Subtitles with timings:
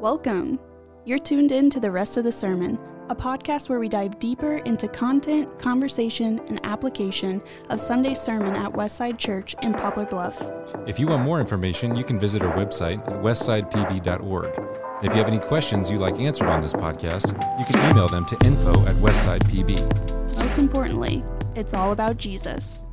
[0.00, 0.60] Welcome.
[1.06, 4.58] You're tuned in to the rest of the sermon, a podcast where we dive deeper
[4.58, 10.42] into content, conversation, and application of Sunday's sermon at Westside Church in Poplar Bluff.
[10.86, 15.02] If you want more information, you can visit our website at westsidepb.org.
[15.02, 17.28] If you have any questions you'd like answered on this podcast,
[17.58, 20.36] you can email them to info at westsidepb.
[20.36, 21.24] Most importantly,
[21.54, 22.84] it's all about Jesus.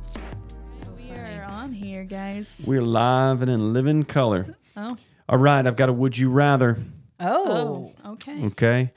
[0.96, 2.64] We are on here, guys.
[2.66, 4.56] We're live and in living color.
[4.74, 4.96] Oh.
[5.26, 6.78] All right, I've got a would you rather.
[7.20, 7.92] Oh.
[8.06, 8.44] Okay.
[8.46, 8.92] Okay.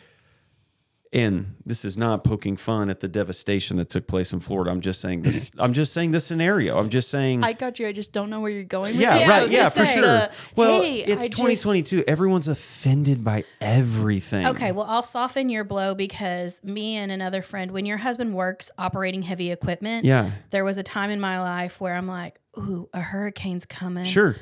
[1.13, 4.71] And this is not poking fun at the devastation that took place in Florida.
[4.71, 5.49] I'm just saying this.
[5.57, 6.77] I'm just saying the scenario.
[6.77, 7.45] I'm just saying.
[7.45, 7.87] I got you.
[7.87, 8.91] I just don't know where you're going.
[8.91, 9.27] With yeah, it.
[9.27, 9.49] right.
[9.49, 10.05] Yeah, for say, sure.
[10.05, 12.03] uh, well, hey, it's I just- 2022.
[12.07, 14.47] Everyone's offended by everything.
[14.47, 18.69] Okay, well, I'll soften your blow because me and another friend, when your husband works
[18.77, 20.31] operating heavy equipment, Yeah.
[20.49, 24.03] there was a time in my life where I'm like, ooh, a hurricane's coming.
[24.05, 24.35] Sure.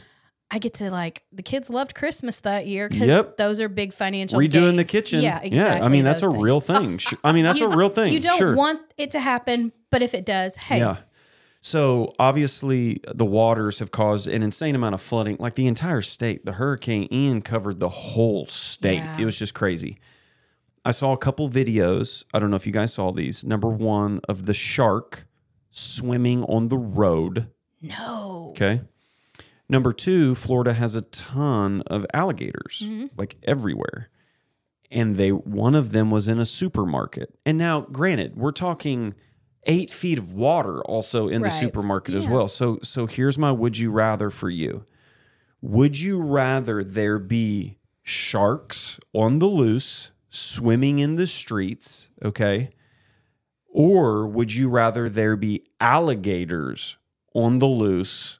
[0.56, 3.36] I get to like, the kids loved Christmas that year because Yep.
[3.36, 4.92] those are big financial Redoing the gains.
[4.92, 5.22] kitchen.
[5.22, 5.80] Yeah, exactly.
[5.80, 5.86] Yeah.
[5.86, 7.00] I mean, that's a those real thing.
[7.26, 8.14] I mean, that's You- a real thing.
[8.14, 8.56] You don't sure.
[8.56, 10.98] want it to happen, but if it does, hey, Yeah.
[11.62, 16.46] So obviously, the waters have caused an insane amount of flooding, like the entire state.
[16.46, 18.98] The Hurricane Ian covered the whole state.
[19.00, 19.18] Yeah.
[19.20, 19.98] It was just crazy.
[20.86, 22.24] I saw a couple videos.
[22.34, 23.44] I don't know if you guys saw these.
[23.44, 25.28] Number one of the shark
[25.72, 27.50] swimming on the road.
[27.82, 28.50] no.
[28.52, 28.82] Okay.
[29.68, 33.06] Number two, Florida has a ton of alligators, Mm-hmm.
[33.18, 34.10] like everywhere.
[34.92, 37.38] And they one of them was in a supermarket.
[37.46, 39.16] And now, granted, we're talking
[39.66, 41.60] eight feet of water also in the Right.
[41.60, 42.48] supermarket as well.
[42.48, 44.86] So so here's my would you rather for you.
[45.62, 52.70] Would you rather there be sharks on the loose swimming in the streets, okay?
[53.68, 56.98] Or would you rather there be alligators
[57.34, 58.40] on the loose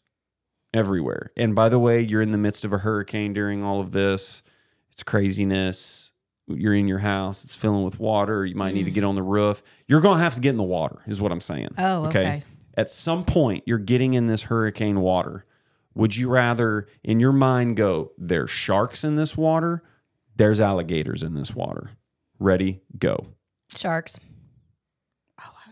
[0.76, 1.32] everywhere?
[1.38, 4.44] And by the way, you're in the midst of a hurricane during all of this.
[4.92, 6.12] It's craziness.
[6.48, 8.46] You're in your house, it's filling with water.
[8.46, 8.96] You might need to mm.
[8.96, 9.64] get on the roof.
[9.88, 11.70] You're going to have to get in the water, is what I'm saying.
[11.78, 12.44] Oh, okay.
[12.78, 15.46] At some point, you're getting in this hurricane water.
[15.96, 19.82] Would you rather, in your mind, go, there's sharks in this water,
[20.36, 21.92] there's alligators in this water?
[22.38, 23.26] Ready, go.
[23.76, 24.20] Sharks.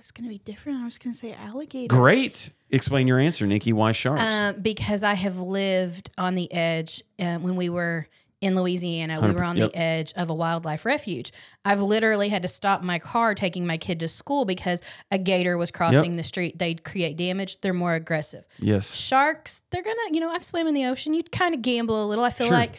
[0.03, 0.81] I was gonna be different.
[0.81, 1.95] I was gonna say alligator.
[1.95, 2.49] Great.
[2.69, 3.71] Explain your answer, Nikki.
[3.71, 4.21] Why sharks?
[4.21, 8.07] Um, because I have lived on the edge uh, when we were
[8.41, 9.21] in Louisiana.
[9.21, 9.71] We were on Yep.
[9.71, 11.31] the edge of a wildlife refuge.
[11.63, 15.57] I've literally had to stop my car taking my kid to school because a gator
[15.57, 16.59] was crossing the street.
[16.59, 17.61] They'd create damage.
[17.61, 18.45] They're more aggressive.
[18.59, 18.93] yes.
[18.93, 21.13] Sharks, they're gonna, you know, I've swam in the ocean.
[21.13, 22.25] You kind of gamble a little.
[22.25, 22.57] I feel Sure.
[22.57, 22.73] like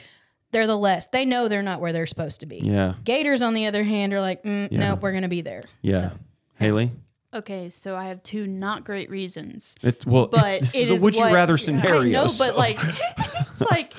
[0.50, 1.06] they're the less.
[1.06, 2.58] They know they're not where they're supposed to be.
[2.58, 2.96] Yeah.
[3.02, 4.90] Gators, on the other hand, are like, mm, Yeah.
[4.90, 5.64] nope, we're gonna be there.
[5.80, 6.10] Yeah.
[6.58, 6.90] Haley?
[7.34, 10.96] Okay, so I have two not great reasons, It's well, but this it is a
[11.02, 12.22] would you what- rather I scenario.
[12.22, 12.78] know, so- but like,
[13.18, 13.92] it's like,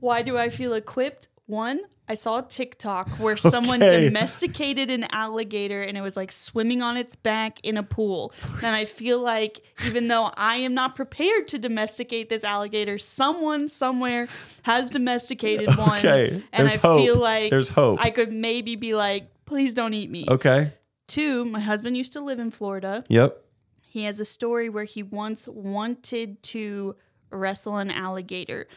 [0.00, 1.28] why do I feel equipped?
[1.46, 4.04] One, I saw a TikTok where someone Okay.
[4.04, 8.34] domesticated an alligator and it was like swimming on its back in a pool.
[8.56, 13.68] And I feel like even though I am not prepared to domesticate this alligator, someone
[13.68, 14.28] somewhere
[14.62, 15.98] has domesticated one.
[16.00, 17.98] Okay, And there's I feel like There's hope.
[18.04, 20.26] I could maybe be like, please don't eat me.
[20.30, 20.72] okay.
[21.08, 23.02] Two, my husband used to live in Florida.
[23.08, 23.42] Yep.
[23.80, 26.94] He has a story where he once wanted to
[27.30, 28.68] wrestle an alligator.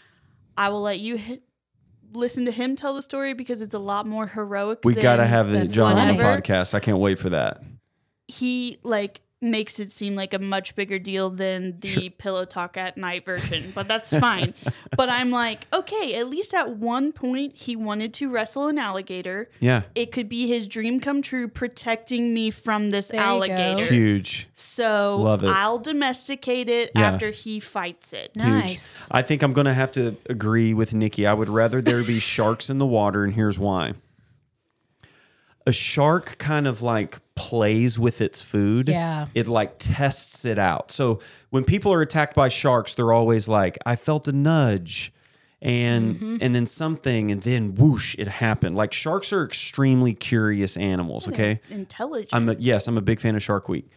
[0.58, 1.44] I will let you hit,
[2.14, 4.80] listen to him tell the story because it's a lot more heroic.
[4.84, 6.74] We got to have the John on the podcast.
[6.74, 7.62] I can't wait for that.
[8.28, 12.96] He like makes it seem like a much bigger deal than the pillow talk at
[12.96, 14.54] night version, but that's fine.
[14.96, 19.50] but I'm like, okay, at least at one point he wanted to wrestle an alligator.
[19.60, 19.82] Yeah.
[19.96, 23.30] It could be his dream come true protecting me from this There you go.
[23.30, 23.86] alligator.
[23.92, 24.48] Huge.
[24.54, 25.48] So Love it.
[25.48, 27.02] I'll domesticate it Yeah.
[27.10, 28.36] after he fights it.
[28.36, 29.08] Nice.
[29.10, 31.26] I think I'm going to have to agree with Nikki.
[31.26, 33.94] I would rather there be sharks in the water, and here's why.
[35.66, 37.20] A shark kind of like
[37.50, 38.88] plays with its food.
[38.90, 39.28] Yeah.
[39.34, 40.92] It like tests it out.
[40.92, 41.20] So
[41.50, 45.12] when people are attacked by sharks, they're always like, I felt a nudge
[45.62, 46.38] and Mm-hmm.
[46.42, 48.76] and then something and then whoosh it happened.
[48.76, 51.60] Like sharks are extremely curious animals, okay?
[51.70, 52.34] Intelligent.
[52.34, 53.88] I'm a, yes, I'm a big fan of Shark Week.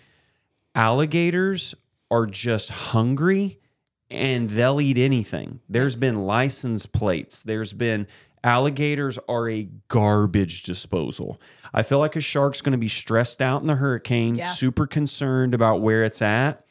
[0.75, 1.75] Alligators
[2.11, 3.61] are just hungry
[4.11, 5.61] and they'll eat anything.
[5.69, 7.43] There's been license plates.
[7.43, 8.07] There's been
[8.43, 11.41] alligators are a garbage disposal.
[11.75, 14.53] I feel like a shark's going to be stressed out in the hurricane, Yeah.
[14.53, 16.65] super concerned about where it's at.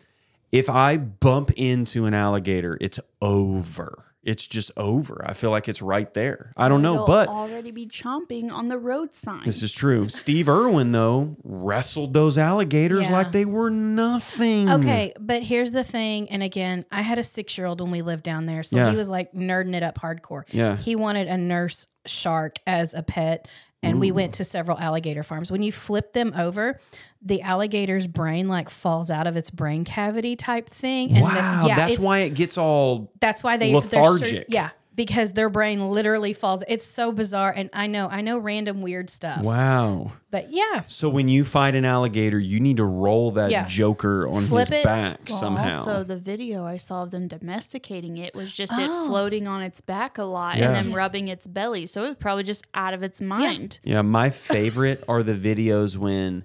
[0.51, 4.05] If I bump into an alligator, it's over.
[4.23, 5.21] It's just over.
[5.27, 6.53] I feel like it's right there.
[6.55, 9.41] I don't know, They'll but already be chomping on the road sign.
[9.43, 10.07] this is true.
[10.23, 13.11] Steve Irwin, though, wrestled those alligators Yeah.
[13.11, 14.69] like they were nothing.
[14.71, 18.01] Okay, but here's the thing, and again, I had a six year old when we
[18.01, 18.91] lived down there, so Yeah.
[18.91, 20.43] he was like nerding it up hardcore.
[20.51, 20.77] Yeah.
[20.77, 23.49] he wanted a nurse shark as a pet
[23.83, 25.51] and we went to several alligator farms.
[25.51, 26.79] When you flip them over,
[27.21, 31.09] the alligator's brain like falls out of its brain cavity type thing.
[31.09, 34.47] And then- wow, yeah, that's why it gets all that's why they lethargic.
[34.49, 36.63] yeah, because their brain literally falls.
[36.67, 40.11] It's so bizarre, and I know I know random weird stuff, wow.
[40.31, 43.67] but yeah, So when you fight an alligator, you need to roll that Yeah.
[43.67, 44.83] joker on Flip his it.
[44.83, 45.77] back Well, somehow.
[45.79, 48.79] Also, the video I saw of them domesticating it was just Oh.
[48.83, 50.67] it floating on its back a lot Yeah.
[50.67, 51.85] and then rubbing its belly.
[51.85, 53.79] So it was probably just out of its mind.
[53.83, 56.43] Yeah, my favorite are the videos when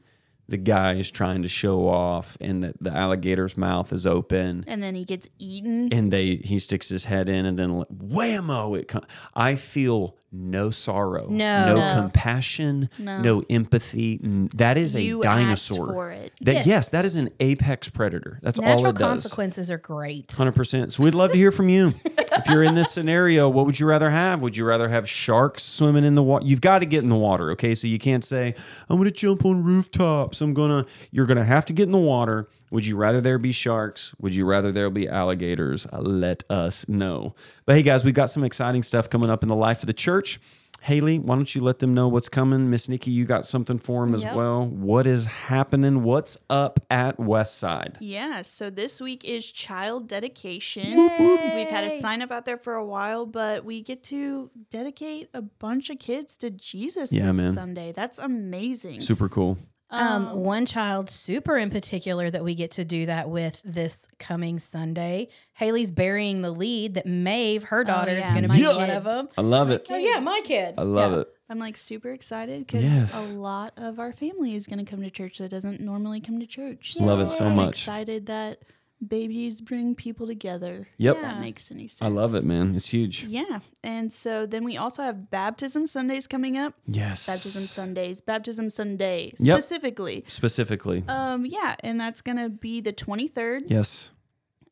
[0.48, 4.82] the guy is trying to show off and the, the alligator's mouth is open And
[4.82, 5.92] then he gets eaten.
[5.92, 9.04] and they he sticks his head in and then whammo it com-
[9.34, 11.66] I feel no sorrow, No.
[11.66, 11.94] no, No.
[12.02, 13.42] compassion, no, No.
[13.48, 14.20] empathy.
[14.54, 16.16] That is a You dinosaur.
[16.42, 16.66] That Yes.
[16.66, 16.88] yes.
[16.88, 18.38] that is an apex predator.
[18.42, 19.08] That's all natural it does.
[19.08, 20.30] consequences are great.
[20.32, 20.92] Hundred percent.
[20.92, 21.94] So we'd love to hear from you.
[22.04, 24.42] if you're in this scenario, what would you rather have?
[24.42, 26.44] Would you rather have sharks swimming in the water?
[26.46, 27.74] You've got to get in the water, okay?
[27.74, 28.54] So you can't say
[28.90, 30.40] I'm going to jump on rooftops.
[30.40, 30.84] I'm gonna.
[31.10, 32.48] You're gonna have to get in the water.
[32.70, 34.15] Would you rather there be sharks?
[34.20, 35.87] Would you rather there be alligators?
[35.93, 37.35] Let us know.
[37.67, 39.93] But hey, guys, we've got some exciting stuff coming up in the life of the
[39.94, 40.38] church.
[40.82, 42.70] Haley, why don't you let them know what's coming?
[42.70, 44.37] Miss Nikki, you got something for them as Yep.
[44.37, 44.65] well.
[44.65, 46.05] What is happening?
[46.05, 47.97] What's up at Westside?
[47.99, 50.97] Yeah, so this week is child dedication.
[50.97, 55.31] We've had a sign up out there for a while, but we get to dedicate
[55.35, 57.53] a bunch of kids to Jesus Yeah, this man.
[57.55, 57.91] Sunday.
[57.91, 59.00] That's amazing.
[59.00, 59.59] Super cool.
[59.90, 64.58] Um, one child super in particular that we get to do that with this coming
[64.58, 65.29] Sunday.
[65.55, 68.76] Haley's burying the lead that Maeve, her daughter, is yeah, going to be kid.
[68.76, 69.29] one of them.
[69.38, 69.87] I love it.
[69.88, 70.75] Oh yeah, my kid.
[70.76, 71.20] I love Yeah.
[71.20, 71.29] it.
[71.50, 73.31] I'm like super excited because Yes.
[73.32, 76.38] a lot of our family is going to come to church that doesn't normally come
[76.41, 76.96] to church.
[77.00, 77.70] Love it so I'm much.
[77.81, 78.58] excited that
[79.06, 80.88] babies bring people together.
[80.98, 81.16] Yep.
[81.16, 82.02] If that makes any sense.
[82.02, 82.74] I love it, man.
[82.74, 83.24] It's huge.
[83.24, 83.60] Yeah.
[83.82, 86.74] And so then we also have baptism Sundays coming up.
[86.86, 87.26] Yes.
[87.26, 89.58] Baptism Sundays, Baptism Sunday Yep.
[89.58, 90.24] specifically.
[90.26, 91.04] Specifically.
[91.08, 94.10] Um, yeah, and that's gonna be the 23rd, yes.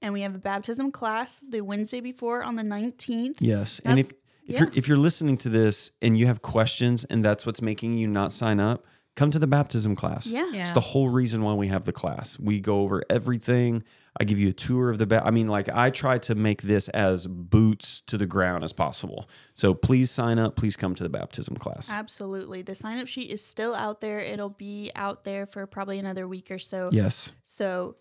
[0.02, 3.36] and we have a baptism class the Wednesday before on the 19th.
[3.40, 3.80] Yes.
[3.84, 4.12] And if
[4.46, 4.60] if yeah.
[4.60, 8.06] you're if you're listening to this and you have questions and that's what's making you
[8.06, 8.84] not sign up,
[9.16, 10.26] come to the baptism class.
[10.26, 10.48] Yeah.
[10.52, 10.60] Yeah.
[10.60, 12.38] It's the whole reason why we have the class.
[12.38, 13.82] We go over everything.
[14.18, 16.62] I give you a tour of the ba- I mean like I try to make
[16.62, 19.28] this as boots to the ground as possible.
[19.54, 21.90] So please sign up, please come to the baptism class.
[21.90, 22.62] Absolutely.
[22.62, 24.20] The sign up sheet is still out there.
[24.20, 26.88] It'll be out there for probably another week or so.
[26.92, 27.32] Yes.
[27.42, 27.96] So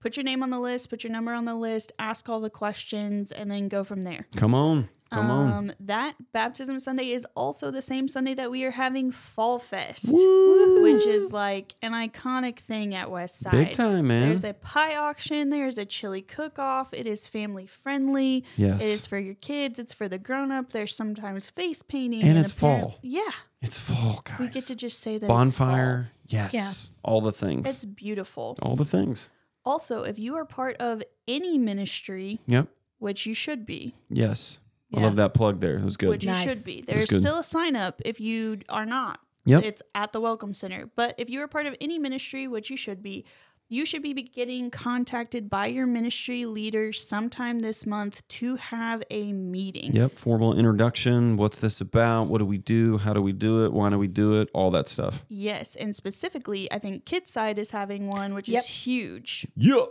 [0.00, 2.50] put your name on the list, put your number on the list, ask all the
[2.50, 4.26] questions, and then go from there.
[4.36, 4.88] Come on.
[5.10, 5.50] Come on.
[5.52, 10.04] Um, that baptism Sunday is also the same Sunday that we are having Fall Fest,
[10.12, 13.52] which is like an iconic thing at Westside.
[13.52, 14.28] Big time, man.
[14.28, 15.48] There's a pie auction.
[15.48, 16.92] There's a chili cook-off.
[16.92, 18.44] It is family friendly.
[18.58, 18.82] Yes.
[18.82, 19.78] It is for your kids.
[19.78, 20.72] It's for the grown-up.
[20.72, 22.22] There's sometimes face painting.
[22.22, 22.98] And it's apparent- fall.
[23.00, 23.22] Yeah,
[23.62, 24.38] It's fall, guys.
[24.38, 26.10] we get to just say that bonfire.
[26.26, 26.52] Yes.
[26.52, 26.70] Yeah.
[27.02, 27.66] All the things.
[27.66, 28.58] It's beautiful.
[28.60, 29.30] all the things.
[29.64, 32.68] Also, if you are part of any ministry, Yep.
[32.98, 34.60] which you should be, Yes.
[34.94, 35.76] I love that plug there.
[35.76, 36.08] It was good.
[36.08, 36.80] which you should be.
[36.80, 39.20] There's still a sign up if you are not.
[39.44, 39.64] Yep.
[39.64, 40.90] It's at the Welcome Center.
[40.96, 43.24] But if you are part of any ministry, which you should be,
[43.68, 49.32] you should be getting contacted by your ministry leader sometime this month to have a
[49.32, 49.94] meeting.
[49.94, 50.12] Yep.
[50.18, 51.36] Formal introduction.
[51.36, 52.24] What's this about?
[52.28, 52.96] What do we do?
[52.98, 53.72] How do we do it?
[53.72, 54.48] Why do we do it?
[54.54, 55.24] All that stuff.
[55.28, 58.62] Yes, and specifically, I think Kidside is having one, which Yep.
[58.62, 59.46] is huge.
[59.56, 59.84] Yeah.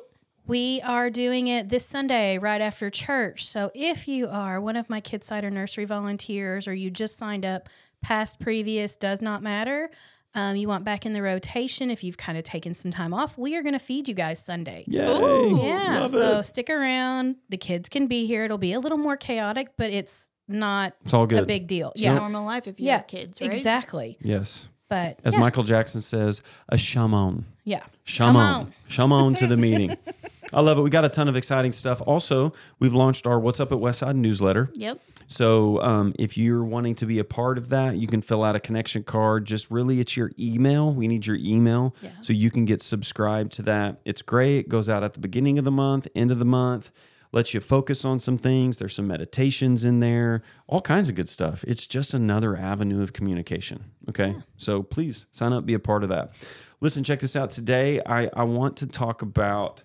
[0.48, 3.46] We are doing it this Sunday right after church.
[3.46, 7.46] So if you are one of my Kidside or nursery volunteers or you just signed
[7.46, 7.68] up,
[8.01, 9.90] past, previous, does not matter.
[10.38, 13.39] Um, you want back in the rotation if you've kind of taken some time off,
[13.39, 14.84] we are going to feed you guys Sunday.
[14.88, 15.01] Yay.
[15.01, 16.00] Yeah.
[16.01, 16.44] Love so it.
[16.44, 17.38] stick around.
[17.50, 18.44] The kids can be here.
[18.46, 21.41] It'll be a little more chaotic, but it's not It's all good.
[21.41, 21.89] a big deal.
[21.89, 22.13] It's Yeah.
[22.20, 22.98] normal life if you Yeah.
[22.98, 23.51] have kids, right?
[23.51, 24.20] Exactly.
[24.22, 24.70] yes.
[24.89, 25.39] But As yeah.
[25.39, 27.46] Michael Jackson says, a shaman.
[27.65, 27.82] yeah.
[28.03, 28.74] Shaman.
[28.88, 29.98] Shaman to the meeting.
[30.54, 30.82] I love it.
[30.82, 32.01] We got a ton of exciting stuff.
[32.06, 34.70] Also, we've launched our What's Up at Westside newsletter.
[34.74, 35.00] Yep.
[35.27, 38.56] So um, if you're wanting to be a part of that, you can fill out
[38.56, 39.44] a connection card.
[39.46, 40.94] Just really, it's your email.
[40.94, 42.12] We need your email Yeah.
[42.22, 44.00] so you can get subscribed to that.
[44.06, 44.60] It's great.
[44.60, 46.92] It goes out at the beginning of the month, end of the month,
[47.34, 48.77] lets you focus on some things.
[48.77, 51.66] There's some meditations in there, all kinds of good stuff.
[51.68, 53.84] It's just another avenue of communication.
[54.08, 54.34] Okay.
[54.56, 56.32] So please sign up, be a part of that.
[56.80, 57.50] Listen, check this out.
[57.50, 59.84] Today, I, I want to talk about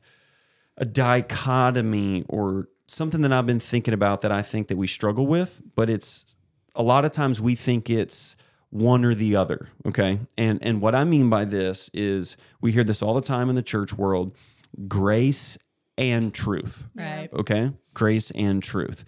[0.77, 5.27] a dichotomy or something that I've been thinking about that I think that we struggle
[5.27, 6.37] with, but it's
[6.75, 8.37] a lot of times we think it's
[8.71, 10.21] one or the other, okay?
[10.39, 13.55] And and what I mean by this is we hear this all the time in
[13.55, 14.35] the church world,
[14.89, 15.59] grace
[15.99, 16.85] and truth.
[16.95, 17.29] Right.
[17.33, 17.73] Okay?
[17.95, 19.05] Grace and truth.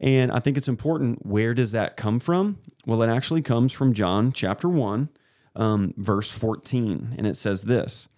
[0.00, 1.26] And I think it's important.
[1.26, 2.58] Where does that come from?
[2.86, 5.10] Well, it actually comes from John chapter 1,
[5.56, 7.14] um, verse 14.
[7.18, 8.08] And it says this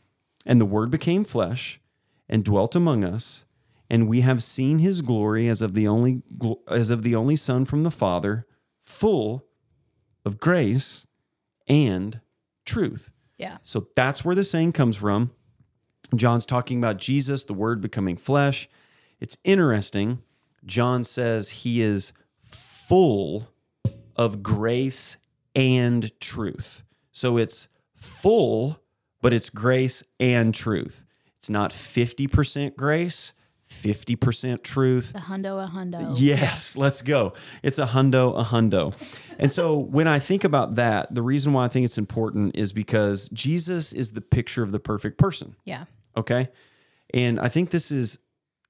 [0.47, 1.81] And the word became flesh
[2.33, 3.45] and dwelt among us,
[3.91, 6.23] and we have seen his glory as of the only
[6.67, 8.47] as of the only Son from the Father,
[8.81, 9.45] full
[10.25, 11.07] of grace
[11.69, 12.23] and
[12.65, 13.11] truth.
[13.37, 13.59] Yeah.
[13.63, 15.33] So that's where the saying comes from.
[16.15, 18.67] John's talking about Jesus, the word becoming flesh.
[19.21, 20.23] It's interesting.
[20.65, 23.49] John says he is full
[24.17, 25.19] of grace
[25.55, 26.83] and truth.
[27.11, 28.81] So it's full,
[29.21, 31.05] but it's grace and truth.
[31.43, 33.33] It's not 50% grace,
[33.69, 35.13] 50% truth.
[35.13, 36.15] The hundo a hundo.
[36.17, 37.33] Yes, let's go.
[37.65, 38.95] It's a hundo, a hundo.
[39.41, 42.73] And so when I think about that, the reason why I think it's important is
[42.73, 45.57] because Jesus is the picture of the perfect person.
[45.65, 45.87] Yeah.
[46.17, 46.49] Okay.
[47.13, 48.21] And I think this is,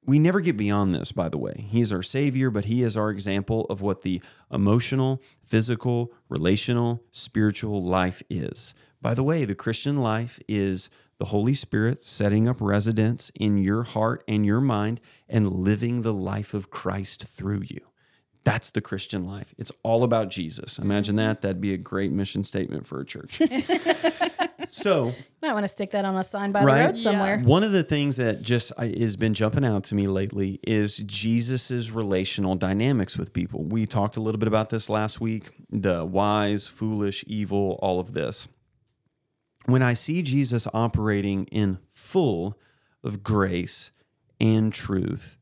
[0.07, 1.67] we never get beyond this, by the way.
[1.69, 7.83] He's our savior, but he is our example of what the emotional, physical, relational, spiritual
[7.83, 8.75] life is.
[9.02, 10.88] By the way, the Christian life is
[11.23, 16.12] the Holy Spirit setting up residence in your heart and your mind and living the
[16.12, 17.79] life of Christ through you.
[18.43, 19.55] That's the Christian life.
[19.57, 20.81] It's all about Jesus.
[20.81, 21.41] Imagine that.
[21.43, 23.41] That'd be a great mission statement for a church.
[24.69, 26.79] so, you Might want to stick that on a sign by Right?
[26.81, 27.38] the road somewhere.
[27.38, 31.93] one of the things that just has been jumping out to me lately is Jesus's
[31.93, 33.62] relational dynamics with people.
[33.62, 38.12] We talked a little bit about this last week the wise, foolish, evil, all of
[38.12, 38.49] this.
[39.66, 42.59] When I see Jesus operating in full
[43.04, 43.92] of grace
[44.40, 45.37] and truth,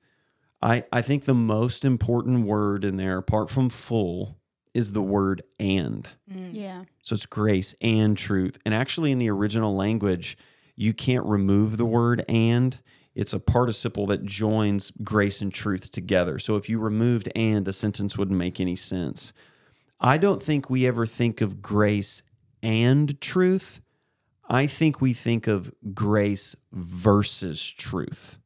[0.62, 4.36] I, I think the most important word in there, apart from full,
[4.74, 6.08] is the word and.
[6.30, 6.50] Mm.
[6.52, 6.84] Yeah.
[7.02, 8.58] So it's grace and truth.
[8.64, 10.36] And actually, in the original language,
[10.76, 12.78] you can't remove the word and.
[13.14, 16.38] It's a participle that joins grace and truth together.
[16.38, 19.32] So if you removed and, the sentence wouldn't make any sense.
[19.98, 22.22] I don't think we ever think of grace
[22.62, 23.80] and truth.
[24.50, 28.38] I think we think of grace versus truth.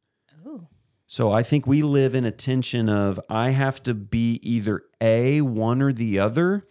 [0.45, 0.67] Ooh.
[1.07, 5.41] So I think we live in a tension of I have to be either A,
[5.41, 6.67] one or the other,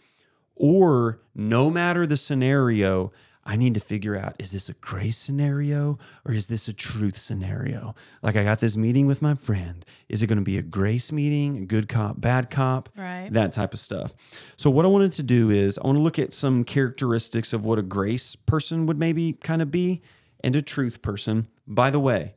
[0.54, 3.10] or no matter the scenario,
[3.46, 7.16] I need to figure out is this a grace scenario or is this a truth
[7.16, 7.94] scenario?
[8.22, 9.84] Like I got this meeting with my friend.
[10.08, 12.88] Is it going to be a grace meeting, good cop, bad cop?
[12.96, 13.28] Right.
[13.30, 14.14] That type of stuff.
[14.56, 17.64] So what I wanted to do is I want to look at some characteristics of
[17.64, 20.02] what a grace person would maybe kind of be
[20.42, 21.48] and a truth person.
[21.66, 22.34] By the way,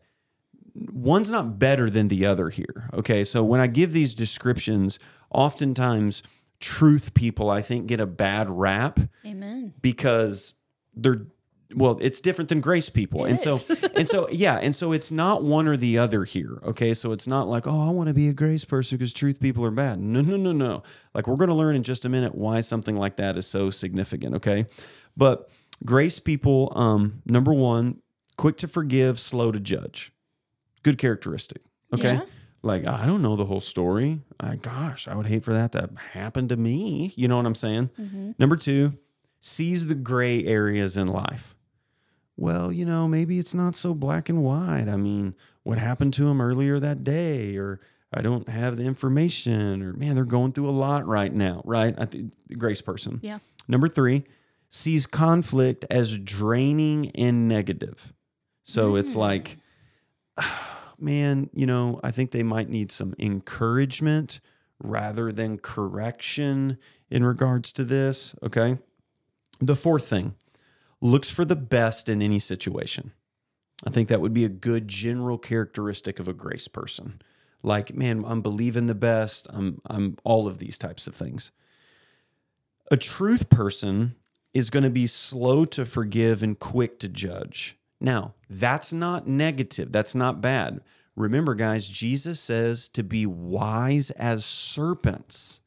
[0.73, 2.89] one's not better than the other here.
[2.93, 3.23] Okay.
[3.23, 4.99] So when I give these descriptions,
[5.31, 6.21] oftentimes
[6.59, 9.73] truth people, I think, get a bad rap Amen.
[9.81, 10.55] because
[10.97, 11.25] they're
[11.75, 13.25] well it's different than grace people.
[13.25, 13.59] And so
[13.95, 16.93] and so yeah and so it's not one or the other here okay?
[16.93, 19.65] So it's not like oh i want to be a grace person because truth people
[19.65, 19.99] are bad.
[19.99, 20.83] No no no no.
[21.13, 23.69] Like we're going to learn in just a minute why something like that is so
[23.69, 24.65] significant okay?
[25.17, 25.49] But
[25.85, 28.01] grace people um number one
[28.37, 30.11] quick to forgive slow to judge.
[30.83, 31.63] Good characteristic
[31.93, 32.13] okay?
[32.13, 32.21] Yeah.
[32.63, 34.21] like i don't know the whole story.
[34.39, 37.11] I gosh i would hate for that to happen to me.
[37.17, 37.89] You know what i'm saying?
[38.39, 38.93] Number two
[39.41, 41.55] sees the gray areas in life.
[42.35, 44.87] Well, you know, maybe it's not so black and white.
[44.87, 47.79] I mean, what happened to him earlier that day, or
[48.13, 51.95] I don't have the information, or man, they're going through a lot right now, right?
[51.97, 53.19] I think grace person.
[53.23, 53.39] Yeah.
[53.67, 54.23] Number three,
[54.69, 58.13] sees conflict as draining and negative.
[58.63, 59.19] So it's hmm.
[59.19, 59.57] like,
[60.99, 64.39] man, you know, I think they might need some encouragement
[64.79, 66.77] rather than correction
[67.09, 68.35] in regards to this.
[68.43, 68.77] Okay.
[69.59, 70.35] The fourth thing
[71.01, 73.11] looks for the best in any situation.
[73.85, 77.21] I think that would be a good general characteristic of a grace person.
[77.63, 79.47] Like, man, I'm believing the best.
[79.49, 81.51] I'm I'm all of these types of things.
[82.89, 84.15] A truth person
[84.53, 87.77] is going to be slow to forgive and quick to judge.
[87.99, 89.91] Now, that's not negative.
[89.91, 90.81] That's not bad.
[91.15, 95.61] Remember, guys, Jesus says to be wise as serpents.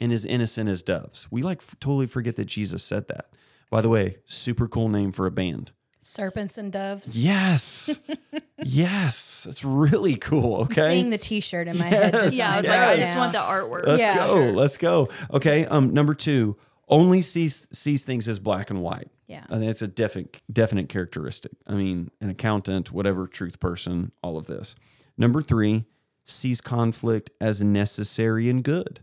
[0.00, 1.26] And as innocent as doves.
[1.30, 3.30] We like f- totally forget that Jesus said that.
[3.70, 5.72] By the way, super cool name for a band.
[6.00, 7.18] Serpents and doves.
[7.18, 7.98] Yes.
[8.62, 9.46] yes.
[9.48, 10.62] It's really cool.
[10.62, 10.92] Okay.
[10.94, 12.12] Seeing the T-shirt in my head.
[12.14, 12.22] Yes.
[12.24, 13.86] Just Yeah, I was right like, I just want the artwork.
[13.86, 14.16] Let's Yeah.
[14.16, 14.34] go.
[14.52, 15.08] Let's go.
[15.32, 15.66] Okay.
[15.66, 16.56] Um, number two,
[16.88, 19.08] only sees sees things as black and white.
[19.26, 19.44] Yeah.
[19.50, 21.50] I think it's a definite definite characteristic.
[21.66, 24.76] I mean, an accountant, whatever truth person, all of this.
[25.18, 25.86] Number three,
[26.22, 29.00] sees conflict as necessary and good.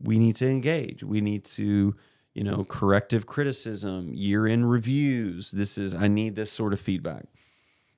[0.00, 1.02] We need to engage.
[1.02, 1.94] We need to,
[2.34, 5.50] you know, corrective criticism, year end reviews.
[5.50, 7.26] This is I need this sort of feedback.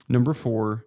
[0.09, 0.87] Number four,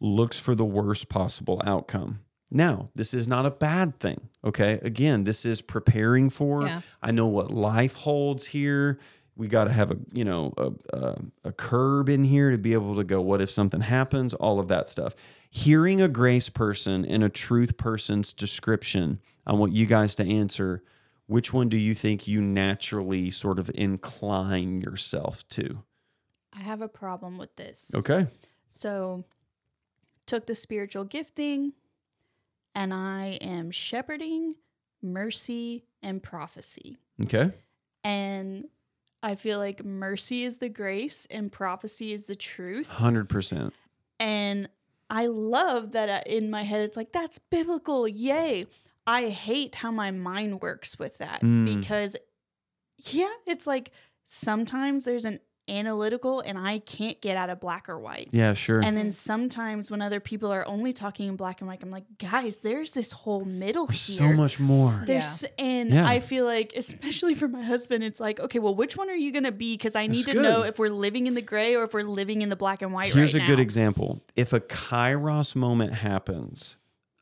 [0.00, 2.20] looks for the worst possible outcome.
[2.50, 4.28] Now, this is not a bad thing.
[4.44, 4.78] Okay.
[4.82, 6.66] Again, this is preparing for.
[6.66, 6.80] Yeah.
[7.02, 8.98] I know what life holds here.
[9.38, 12.74] We got to have a, you know, a, a, a curb in here to be
[12.74, 14.34] able to go, what if something happens?
[14.34, 15.14] All of that stuff.
[15.48, 20.82] Hearing a grace person and a truth person's description, I want you guys to answer
[21.26, 25.84] which one do you think you naturally sort of incline yourself to?
[26.52, 27.90] I have a problem with this.
[27.94, 28.26] Okay.
[28.68, 29.24] So,
[30.26, 31.72] took the spiritual gifting,
[32.74, 34.54] and I am shepherding,
[35.02, 36.98] mercy, and prophecy.
[37.24, 37.52] Okay.
[38.04, 38.68] And
[39.22, 42.88] I feel like mercy is the grace and prophecy is the truth.
[42.90, 43.72] 100%.
[44.20, 44.68] And
[45.10, 48.06] I love that uh, in my head, it's like, that's biblical.
[48.06, 48.66] Yay.
[49.06, 51.64] I hate how my mind works with that Mm.
[51.80, 52.14] because,
[52.98, 53.90] yeah, it's like
[54.26, 58.28] sometimes there's an analytical and I can't get out of black or white.
[58.32, 58.80] Yeah, sure.
[58.82, 62.04] And then sometimes when other people are only talking in black and white, I'm like,
[62.18, 64.30] guys, there's this whole middle There's here.
[64.30, 65.02] so much more.
[65.06, 66.08] There's and Yeah.
[66.08, 69.32] I feel like, especially for my husband, it's like, okay, well, which one are you
[69.32, 69.74] gonna be?
[69.76, 72.02] Because I need That's to know if we're living in the gray or if we're
[72.02, 73.12] living in the black and white.
[73.12, 74.22] Here's right a good example.
[74.36, 76.76] If a kairos moment happens,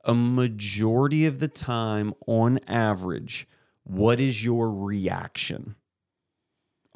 [0.04, 3.48] a majority of the time, on average,
[3.82, 5.74] what is your reaction?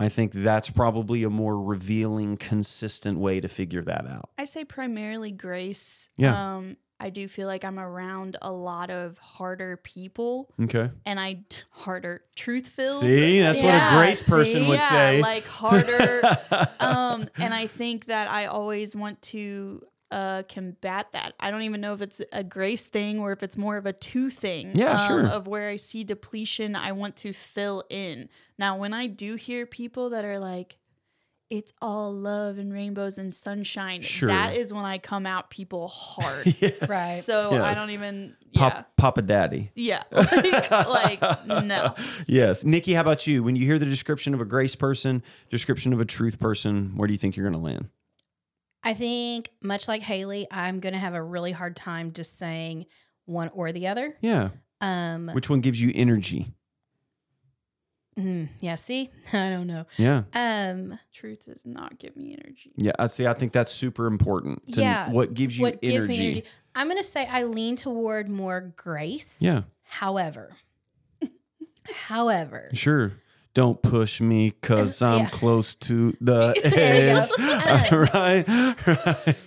[0.01, 4.31] I think that's probably a more revealing, consistent way to figure that out.
[4.39, 6.09] I say primarily grace.
[6.17, 6.57] Yeah.
[6.57, 10.91] Um, I do feel like I'm around a lot of harder people, Okay.
[11.05, 13.01] and I harder truth filled.
[13.01, 14.69] See, that's what a grace person see?
[14.69, 15.21] would yeah, say.
[15.23, 16.23] like harder.
[16.81, 21.35] um, and I think that I always want to uh, combat that.
[21.39, 23.93] I don't even know if it's a grace thing or if it's more of a
[23.93, 24.73] two thing.
[24.75, 25.27] Yeah, um, sure.
[25.27, 28.29] Of where I see depletion, I want to fill in.
[28.59, 30.77] Now, when I do hear people that are like,
[31.51, 34.03] it's all love and rainbows and sunshine.
[34.03, 34.29] Sure.
[34.29, 36.47] That is when I come out people hard.
[36.61, 36.89] Yes.
[36.89, 37.21] Right.
[37.23, 38.83] So I don't even, Pop, yeah.
[38.97, 39.73] Papa Daddy.
[39.75, 40.03] Yeah.
[40.13, 41.95] Like, like, no.
[42.27, 42.65] Yes.
[42.65, 43.43] Nikki, how about you?
[43.43, 47.07] When you hear the description of a grace person, description of a truth person, where
[47.07, 47.89] do you think you're going to land?
[48.83, 52.87] I think, much like Haley, I'm going to have a really hard time just saying
[53.27, 54.17] one or the other.
[54.21, 54.51] Yeah.
[54.81, 56.55] Um, Which one gives you energy?
[58.19, 59.87] mm, yeah, see, I don't know.
[59.97, 60.23] Yeah.
[60.35, 62.73] Um, Truth does not give me energy.
[62.77, 63.27] Yeah, I see.
[63.27, 64.73] I think that's super important.
[64.73, 65.11] to Yeah.
[65.11, 65.91] what gives you what energy?
[65.93, 66.45] gives me energy?
[66.75, 69.39] I'm going to say I lean toward more grace.
[69.41, 70.53] Yeah, However,
[72.09, 73.13] however, sure.
[73.55, 75.29] Don't push me because I'm Yeah.
[75.31, 77.31] close to the edge.
[78.15, 78.47] right,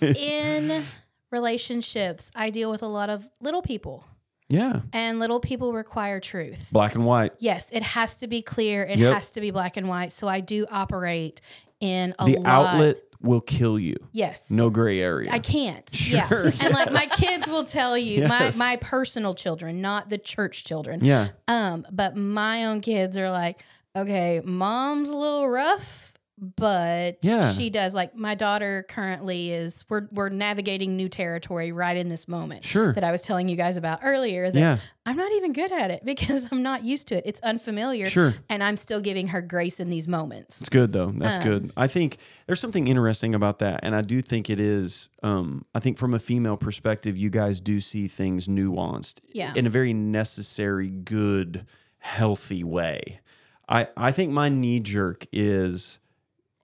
[0.00, 0.16] right.
[0.16, 0.84] in
[1.30, 4.04] relationships, I deal with a lot of little people,
[4.48, 6.68] Yeah, and little people require truth.
[6.70, 7.32] black and white.
[7.38, 8.84] Yes, it has to be clear.
[8.84, 9.14] It Yep.
[9.14, 10.12] has to be black and white.
[10.12, 11.40] So I do operate
[11.80, 12.46] in a The lot.
[12.46, 13.96] outlet will kill you.
[14.12, 14.50] Yes.
[14.50, 15.30] No gray area.
[15.32, 15.88] I can't.
[15.94, 16.52] Sure, Yeah.
[16.60, 18.56] And like my kids will tell you, Yes.
[18.56, 21.02] my my personal children, not the church children.
[21.02, 23.64] Yeah, Um, but my own kids are like,
[23.96, 27.52] okay, mom's a little rough, but Yeah.
[27.52, 32.26] she does like my daughter currently is we're we're navigating new territory right in this
[32.26, 32.64] moment.
[32.64, 32.92] Sure.
[32.92, 35.92] That I was telling you guys about earlier that yeah, I'm not even good at
[35.92, 37.22] it because I'm not used to it.
[37.24, 38.06] It's unfamiliar.
[38.06, 38.34] Sure.
[38.48, 40.60] And I'm still giving her grace in these moments.
[40.60, 41.12] it's good though.
[41.16, 41.72] That's Um, good.
[41.76, 45.10] I think there's something interesting about that, and I do think it is.
[45.22, 49.20] Um, I think from a female perspective, you guys do see things nuanced.
[49.32, 49.52] Yeah.
[49.54, 51.64] in a very necessary, good,
[51.98, 53.20] healthy way.
[53.68, 55.98] I, I think my knee jerk is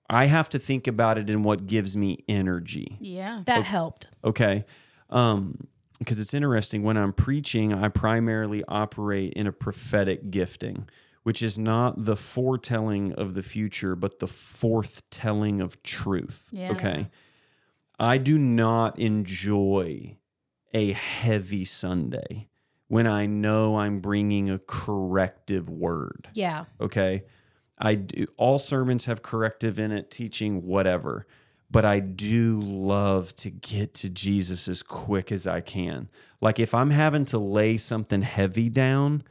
[0.09, 2.97] I have to think about it in what gives me energy.
[2.99, 3.43] Yeah.
[3.45, 4.07] That helped.
[4.23, 4.65] Okay.
[5.09, 5.67] Um,
[5.99, 10.89] because it's interesting when I'm preaching, I primarily operate in a prophetic gifting,
[11.23, 16.49] which is not the foretelling of the future, but the forthtelling of truth.
[16.51, 16.71] Yeah.
[16.71, 17.09] Okay.
[17.99, 20.17] I do not enjoy
[20.73, 22.49] a heavy Sunday
[22.91, 26.27] when I know I'm bringing a corrective word.
[26.33, 26.65] Yeah.
[26.81, 27.23] Okay.
[27.79, 31.25] I do, all sermons have corrective in it, teaching whatever,
[31.69, 36.09] but I do love to get to Jesus as quick as I can.
[36.41, 39.23] Like if I'm having to lay something heavy down,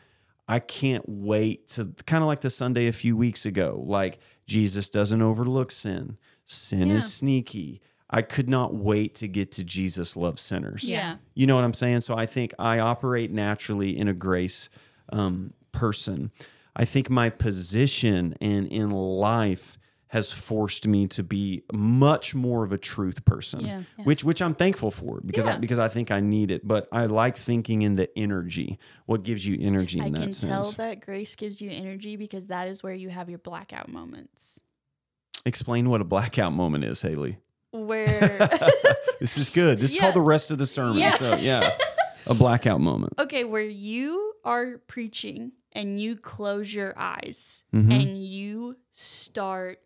[0.49, 3.85] I can't wait to kind of like the Sunday a few weeks ago.
[3.87, 6.17] Like Jesus doesn't overlook sin.
[6.47, 6.95] Sin Yeah.
[6.97, 7.83] is sneaky.
[8.11, 10.83] I could not wait to get to Jesus loves sinners.
[10.85, 11.17] Yeah.
[11.35, 12.01] You know what I'm saying?
[12.01, 14.69] So I think I operate naturally in a grace
[15.13, 16.33] um, person.
[16.75, 22.73] I think my position and in life has forced me to be much more of
[22.73, 23.83] a truth person, Yeah.
[24.03, 26.67] which which I'm thankful for because I, because I think I need it.
[26.67, 28.81] But I like thinking in the energy.
[29.07, 32.49] What gives you energy in I that can tell that grace gives you energy because
[32.49, 34.61] that is where you have your blackout moments.
[35.47, 37.39] Explain what a blackout moment is, Haley.
[37.73, 38.49] Where
[39.21, 39.79] This is good.
[39.81, 40.03] This is Yeah.
[40.03, 40.99] called the rest of the sermon.
[40.99, 41.15] Yeah.
[41.15, 41.77] So yeah,
[42.27, 43.15] a blackout moment.
[43.19, 47.93] Okay, where you are preaching and you close your eyes Mhm.
[47.93, 49.79] and you start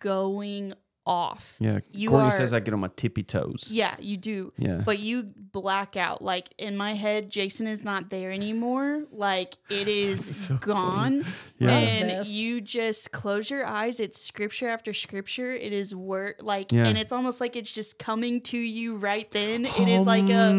[0.00, 0.72] going
[1.08, 1.56] off.
[1.58, 1.80] Yeah.
[1.90, 3.70] You Courtney are- says I get on my tippy toes.
[3.72, 4.52] Yeah, you do.
[4.58, 4.82] Yeah.
[4.84, 6.22] But you black out.
[6.22, 9.04] Like in my head, Jason is not there anymore.
[9.10, 11.24] Like it is so gone.
[11.58, 11.70] Yeah.
[11.70, 13.98] And Love you just close your eyes.
[14.00, 15.52] It's scripture after scripture.
[15.54, 16.86] It is word like Yeah.
[16.86, 19.64] and it's almost like it's just coming to you right then.
[19.64, 20.50] It is like a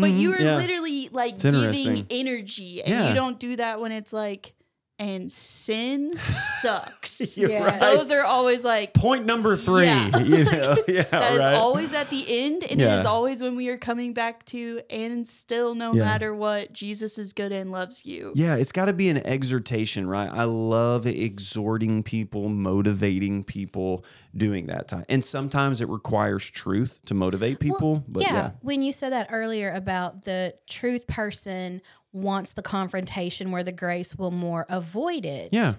[0.00, 0.56] but you are Yeah.
[0.56, 2.82] literally like It's giving energy.
[2.82, 3.08] And Yeah.
[3.08, 4.54] you don't do that when it's like
[5.00, 6.12] and sin
[6.60, 7.36] sucks.
[7.36, 7.64] Yeah.
[7.64, 7.80] right.
[7.80, 9.86] Those are always like Point number three.
[9.86, 10.18] Yeah.
[10.20, 10.76] You know?
[10.88, 11.02] yeah.
[11.04, 11.54] that is right.
[11.54, 13.00] always at the end, and it Yeah.
[13.00, 16.04] is always when we are coming back to, and still, no Yeah.
[16.04, 18.32] matter what, Jesus is good and loves you.
[18.34, 20.28] Yeah, it's got to be an exhortation, right?
[20.30, 24.04] I love exhorting people, motivating people,
[24.36, 25.04] doing that time.
[25.08, 28.04] And sometimes it requires truth to motivate people.
[28.08, 28.50] but yeah, yeah.
[28.60, 34.16] when you said that earlier about the truth person wants the confrontation where the grace
[34.16, 35.50] will more avoid it.
[35.52, 35.74] Yeah.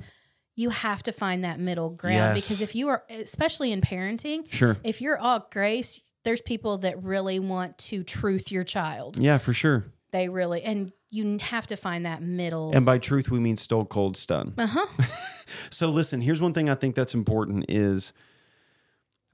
[0.55, 2.43] You have to find that middle ground Yes.
[2.43, 4.77] because if you are, especially in parenting, Sure.
[4.83, 9.17] if you're all grace, there's people that really want to truth your child.
[9.17, 9.85] Yeah, for sure.
[10.11, 12.71] They really, and you have to find that middle.
[12.73, 14.53] And by truth, we mean stone cold stun.
[14.57, 14.85] Uh huh.
[15.69, 18.13] So listen, here's one thing I think that's important is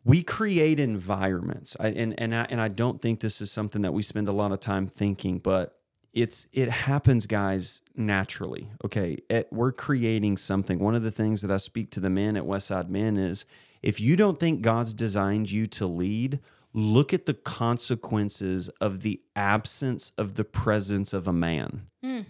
[0.03, 1.75] we create environments.
[1.79, 4.31] I, and and I, and I don't think this is something that we spend a
[4.31, 5.77] lot of time thinking, but
[6.13, 8.71] it's it happens guys naturally.
[8.83, 9.17] Okay?
[9.51, 10.79] We're creating something.
[10.79, 13.45] One of the things that I speak to the men at Westside Men is
[13.83, 16.39] if you don't think God's designed you to lead,
[16.73, 22.21] look at the consequences of the absence of the presence of a man hmm.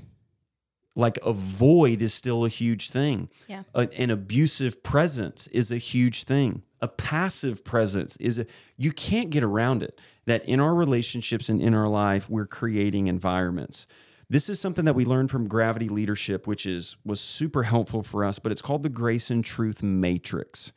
[0.95, 3.29] like a void is still a huge thing.
[3.47, 3.63] Yeah.
[3.73, 6.63] A- an abusive presence is a huge thing.
[6.81, 8.45] A passive presence is a
[8.77, 9.99] you can't get around it.
[10.25, 13.87] That in our relationships and in our life, we're creating environments.
[14.29, 18.25] This is something that we learned from Gravity Leadership, which is was super helpful for
[18.25, 20.71] us, but it's called the Grace and Truth Matrix.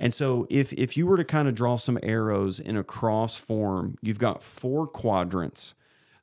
[0.00, 3.36] And so if if you were to kind of draw some arrows in a cross
[3.36, 5.74] form, you've got four quadrants.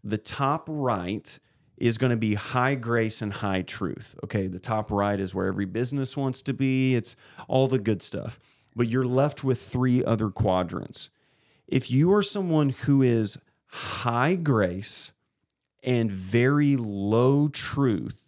[0.03, 1.39] The top right
[1.77, 4.15] is going to be high grace and high truth.
[4.23, 6.95] Okay, the top right is where every business wants to be.
[6.95, 7.15] It's
[7.47, 8.39] all the good stuff.
[8.75, 11.09] But you're left with three other quadrants.
[11.67, 15.11] If you are someone who is high grace
[15.83, 18.25] and very low truth,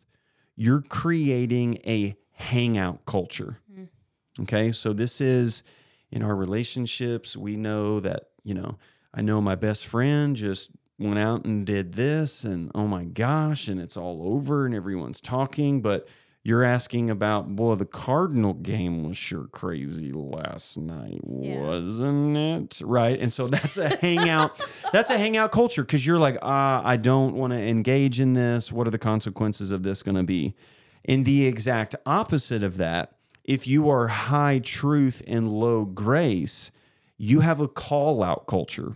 [0.55, 3.59] you're creating a hangout culture.
[3.71, 4.43] Mm-hmm.
[4.43, 4.71] Okay.
[4.71, 5.63] So this is
[6.11, 8.77] in our relationships, we know that, you know,
[9.13, 13.67] I know my best friend just went out and did this, and oh my gosh,
[13.67, 16.07] and it's all over and everyone's talking, but
[16.45, 21.61] you're asking about, boy, the Cardinal game was sure crazy last night, Yeah.
[21.61, 22.81] wasn't it?
[22.83, 23.17] Right.
[23.19, 24.61] And so that's a hangout.
[24.91, 28.71] that's a hangout culture because you're like, ah, I don't want to engage in this.
[28.73, 30.53] What are the consequences of this going to be?
[31.05, 33.13] In the exact opposite of that,
[33.45, 36.71] if you are high truth and low grace,
[37.17, 38.95] you have a call out culture.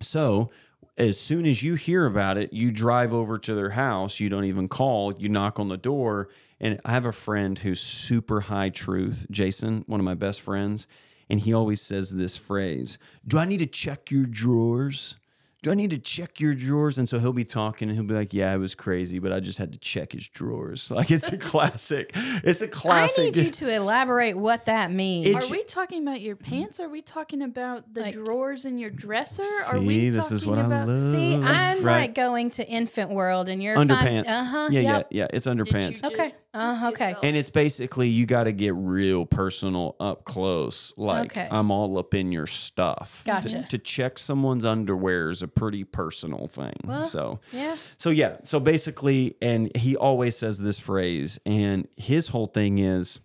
[0.00, 0.50] So,
[0.96, 4.20] as soon as you hear about it, you drive over to their house.
[4.20, 6.28] You don't even call, you knock on the door.
[6.60, 10.86] And I have a friend who's super high truth, Jason, one of my best friends.
[11.28, 15.16] And he always says this phrase Do I need to check your drawers?
[15.64, 16.98] Do I need to check your drawers?
[16.98, 19.40] And so he'll be talking and he'll be like, Yeah, it was crazy, but I
[19.40, 20.90] just had to check his drawers.
[20.94, 22.12] Like it's a classic.
[22.14, 23.18] It's a classic.
[23.18, 25.26] I need you to elaborate what that means.
[25.28, 26.78] It- Are we talking about your pants?
[26.80, 29.42] Are we talking about the Like- drawers in your dresser?
[29.68, 31.12] Are See, we this is talking what I about love.
[31.12, 32.00] See, I'm Right.
[32.02, 34.28] like going to infant world, and you're underpants.
[34.28, 34.68] Uh huh.
[34.70, 35.06] yeah, yep.
[35.10, 35.26] yeah, yeah.
[35.32, 36.04] It's underpants.
[36.04, 36.30] Okay.
[36.52, 37.08] Uh, okay.
[37.08, 37.24] yourself?
[37.24, 40.92] And it's basically you got to get real personal up close.
[40.96, 41.48] Like Okay.
[41.50, 43.22] I'm all up in your stuff.
[43.24, 43.66] To- Gotcha.
[43.70, 46.74] To, check someone's underwear is a pretty personal thing.
[46.84, 47.76] Well, so Yeah.
[47.98, 48.36] so yeah.
[48.42, 53.20] So basically, and he always says this phrase, and his whole thing is,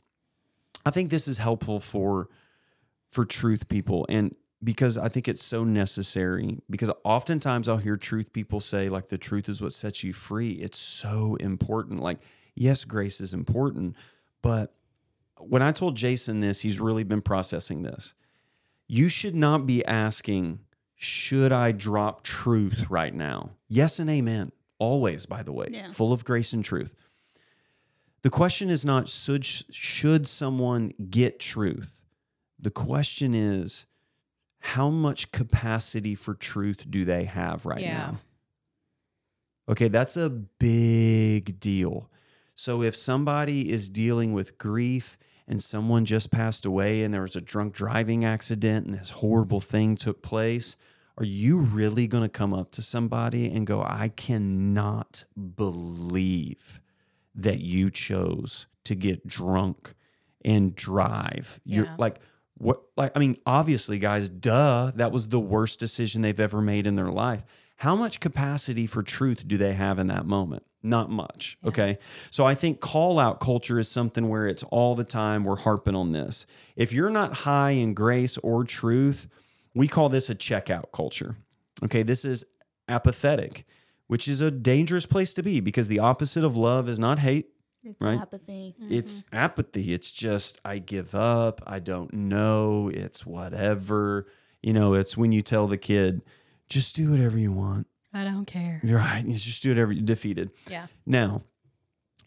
[0.85, 2.29] I think this is helpful for
[3.11, 6.59] for truth people, and because I think it's so necessary.
[6.69, 10.51] Because oftentimes I'll hear truth people say, like, the truth is what sets you free.
[10.51, 12.01] It's so important.
[12.01, 12.19] Like,
[12.55, 13.95] yes, grace is important,
[14.41, 14.73] but
[15.39, 18.13] when I told Jason this, he's really been processing this.
[18.89, 20.59] You should not be asking,
[21.01, 23.51] should I drop truth right now?
[23.69, 24.51] Yes and amen.
[24.79, 25.91] Always, by the way, Yeah.
[25.91, 26.93] full of grace and truth.
[28.21, 32.01] The question is not should, should someone get truth?
[32.59, 33.85] The question is
[34.59, 37.97] how much capacity for truth do they have right Yeah.
[37.97, 38.19] now?
[39.69, 42.09] Okay, that's a big deal.
[42.55, 47.37] So if somebody is dealing with grief and someone just passed away and there was
[47.37, 50.75] a drunk driving accident and this horrible thing took place,
[51.19, 56.79] Are you really going to come up to somebody and go, I cannot believe
[57.35, 59.95] that you chose to get drunk
[60.45, 61.59] and drive?
[61.65, 62.19] You're like,
[62.55, 62.81] what?
[62.95, 66.95] Like, I mean, obviously, guys, duh, that was the worst decision they've ever made in
[66.95, 67.43] their life.
[67.75, 70.63] How much capacity for truth do they have in that moment?
[70.81, 71.57] Not much.
[71.65, 71.97] Okay.
[72.31, 75.95] So I think call out culture is something where it's all the time we're harping
[75.95, 76.45] on this.
[76.77, 79.27] If you're not high in grace or truth,
[79.79, 81.37] we call this a checkout culture.
[81.81, 82.03] Okay.
[82.03, 82.43] This is
[82.89, 83.65] apathetic,
[84.07, 87.51] which is a dangerous place to be because the opposite of love is not hate.
[87.81, 88.19] It's Right.
[88.19, 88.75] apathy.
[88.89, 89.37] It's mm-hmm.
[89.37, 89.93] apathy.
[89.93, 91.61] It's just, I give up.
[91.65, 92.91] I don't know.
[92.93, 94.27] It's whatever.
[94.61, 96.23] You know, it's when you tell the kid,
[96.67, 97.87] just do whatever you want.
[98.13, 98.81] I don't care.
[98.83, 99.25] You're right.
[99.25, 100.51] You just do whatever you're defeated.
[100.69, 100.87] Yeah.
[101.05, 101.43] Now,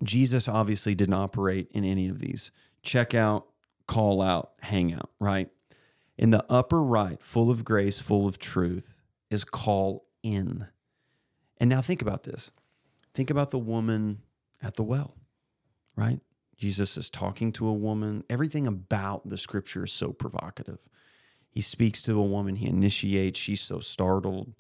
[0.03, 2.51] Jesus obviously didn't operate in any of these.
[2.83, 3.47] Check out,
[3.87, 5.51] call out, hang out, right?
[6.23, 10.69] In the upper right, full of grace, full of truth, is call in.
[11.59, 12.53] And now think about this.
[13.13, 14.23] Think about the woman
[14.63, 15.17] at the well,
[15.97, 16.21] right?
[16.57, 18.23] Jesus is talking to a woman.
[18.31, 20.79] Everything about the scripture is so provocative.
[21.51, 24.55] He speaks to a woman, he initiates, she's so startled,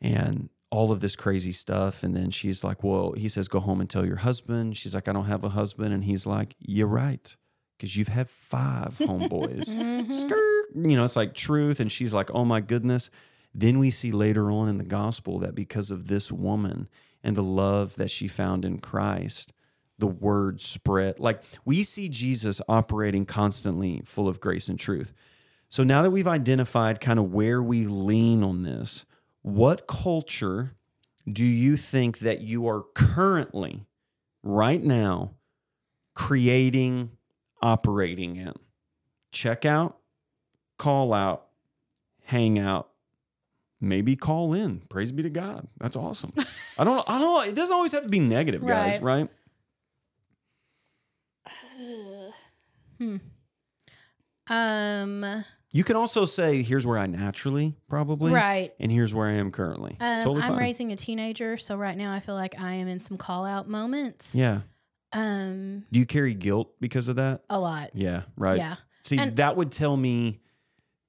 [0.00, 2.02] and all of this crazy stuff.
[2.02, 4.76] And then she's like, Well, he says, Go home and tell your husband.
[4.76, 5.94] She's like, I don't have a husband.
[5.94, 7.36] And he's like, You're right.
[7.76, 9.74] Because you've had five homeboys.
[9.74, 10.10] Mm-hmm.
[10.10, 10.66] Skirt.
[10.74, 11.80] You know, it's like truth.
[11.80, 13.10] And she's like, Oh my goodness.
[13.54, 16.88] Then we see later on in the gospel that because of this woman
[17.22, 19.52] and the love that she found in Christ,
[19.98, 21.18] the word spread.
[21.18, 25.12] Like we see Jesus operating constantly full of grace and truth.
[25.68, 29.04] So now that we've identified kind of where we lean on this,
[29.42, 30.72] what culture
[31.30, 33.86] do you think that you are currently,
[34.42, 35.32] right now,
[36.14, 37.10] creating,
[37.66, 38.52] operating in?
[39.32, 39.98] Check out,
[40.78, 41.46] call out,
[42.24, 42.88] hang out,
[43.80, 44.80] maybe call in.
[44.88, 45.66] Praise be to God.
[45.78, 46.32] That's awesome.
[46.78, 49.28] I don't I don't it doesn't always have to be negative, guys, right?
[52.98, 53.16] Hmm.
[54.48, 55.44] Um.
[55.72, 58.72] You can also say, here's where I naturally probably, Right.
[58.80, 59.98] and here's where I am currently.
[60.00, 60.58] Um, totally I'm fine.
[60.58, 63.68] raising a teenager, so right now I feel like I am in some call out
[63.68, 64.34] moments.
[64.34, 64.60] yeah.
[65.16, 65.84] Um.
[65.90, 67.42] Do you carry guilt because of that?
[67.50, 67.90] A lot.
[67.94, 68.58] Yeah, right.
[68.58, 68.76] Yeah.
[69.02, 70.40] See, And- that would tell me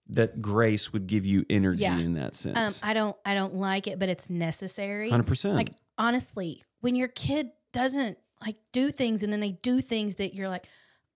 [0.10, 2.00] that grace would give you energy Yeah.
[2.00, 2.34] in that Um.
[2.34, 2.80] sense.
[2.84, 3.16] I don't.
[3.26, 5.10] I don't like it, but it's necessary.
[5.10, 5.56] Hundred percent.
[5.56, 10.34] Like honestly, when your kid doesn't like do things, and then they do things that
[10.36, 10.66] you're like,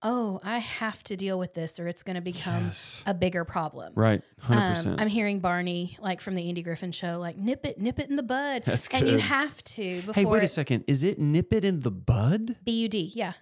[0.04, 3.02] oh, I have to deal with this, or it's going to become Yes.
[3.06, 3.92] a bigger problem.
[3.94, 4.20] Right.
[4.40, 4.96] Hundred Um.
[4.98, 8.16] I'm hearing Barney, like from the Andy Griffith show, like nip it, nip it in
[8.16, 8.62] the bud.
[8.66, 10.84] That's And you have to before Hey, wait a it- second.
[10.88, 12.56] Is it nip it in the bud?
[12.66, 13.34] BUD, yeah.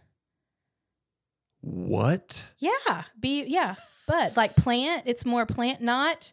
[1.63, 2.45] What?
[2.59, 3.05] Yeah.
[3.19, 3.75] B yeah.
[4.07, 6.33] But like plant, it's more plant, not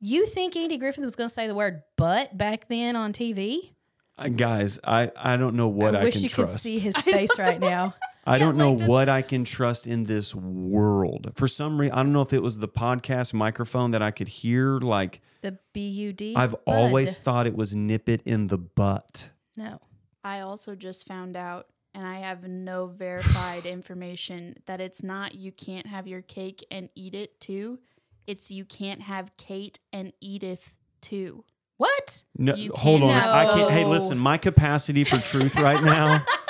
[0.00, 3.70] you think Andy Griffith was gonna say the word butt back then on TV?
[4.18, 6.52] Uh, guys, I I don't know what I I, wish can you trust.
[6.52, 7.94] could see his face right now.
[8.26, 11.30] I don't know what I can trust in this world.
[11.34, 14.28] For some reason, I don't know if it was the podcast microphone that I could
[14.28, 14.78] hear.
[14.78, 16.32] Like The BUD.
[16.36, 16.60] I've bud.
[16.66, 19.28] always thought it was nip it in the butt.
[19.56, 19.80] No.
[20.24, 25.52] I also just found out, and I have no verified information, that it's not you
[25.52, 27.78] can't have your cake and eat it too.
[28.26, 31.44] It's you can't have Kate and Edith too.
[31.76, 32.22] What?
[32.38, 33.10] No, You hold on.
[33.10, 33.70] can't- I can't.
[33.70, 34.16] Hey, listen.
[34.16, 36.24] My capacity for truth right now.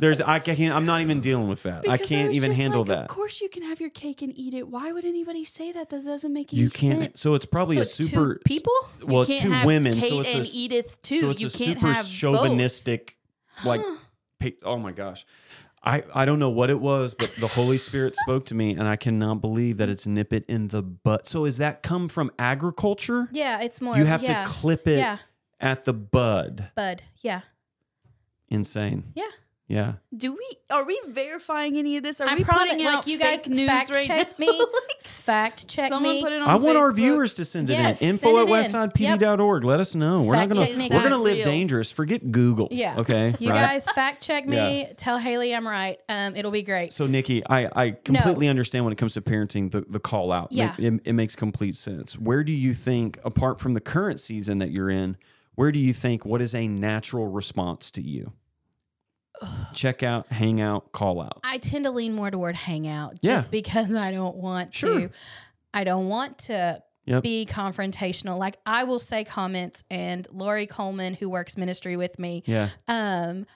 [0.00, 0.20] There's.
[0.20, 0.74] I can't.
[0.74, 1.88] I'm not even dealing with that.
[1.88, 3.02] I can't was even handle like, that.
[3.02, 4.68] Of course, you can have your cake and eat it.
[4.68, 5.90] Why would anybody say that?
[5.90, 6.82] That doesn't make any sense.
[6.82, 7.02] You can't.
[7.02, 7.20] sense.
[7.20, 8.40] So it's probably so a it's two super.
[8.44, 8.72] people?
[9.02, 9.94] Well, You it's can't two have women.
[9.98, 11.20] Kate so it's and a, Edith too.
[11.20, 13.16] So it's you a can't super chauvinistic,
[13.64, 13.80] like.
[14.38, 15.26] pa- Oh my gosh.
[15.82, 18.82] I, I don't know what it was, but the Holy Spirit spoke to me, and
[18.88, 21.28] I cannot believe that it's nip it in the butt.
[21.28, 23.28] So, is that come from agriculture?
[23.30, 24.42] Yeah, it's more You have yeah.
[24.42, 25.18] to clip it Yeah.
[25.60, 26.70] at the bud.
[26.74, 27.02] Bud.
[27.22, 27.42] Yeah.
[28.48, 29.12] Insane.
[29.14, 29.24] Yeah.
[29.68, 29.94] Yeah.
[30.16, 30.46] Do we?
[30.70, 32.22] Are we verifying any of this?
[32.22, 34.46] Are I we promise putting like out you guys fake news fact right check now?
[34.46, 34.66] me.
[35.02, 36.22] fact check Someone me.
[36.22, 38.18] put it on I want our viewers to send it Yes, in.
[38.18, 38.72] send Info at it in.
[38.72, 39.64] westsidepb.org.
[39.64, 40.22] Let us know.
[40.22, 41.44] We're Fact not gonna check we're gonna Fact live real.
[41.44, 41.92] dangerous.
[41.92, 42.68] Forget Google.
[42.70, 42.96] Yeah.
[42.98, 43.34] Okay.
[43.40, 43.62] You right?
[43.62, 44.88] guys fact check me.
[44.96, 45.98] Tell Haley I'm right.
[46.08, 46.92] Um, it'll be great.
[46.92, 50.48] So Nikki, I, I completely understand when it comes to parenting the, the call out.
[50.50, 50.74] Yeah.
[50.78, 52.18] It, it, it makes complete sense.
[52.18, 55.18] Where do you think, apart from the current season that you're in,
[55.56, 58.32] where do you think what is a natural response to you?
[59.74, 61.40] Check out, hang out, call out.
[61.44, 65.00] I tend to lean more toward hang out just because I don't want Sure.
[65.00, 65.10] to.
[65.72, 67.22] I don't want to Yep.
[67.22, 68.36] be confrontational.
[68.38, 72.68] Like I will say comments, and Lori Coleman, who works ministry with me, Yeah.
[72.86, 73.46] um,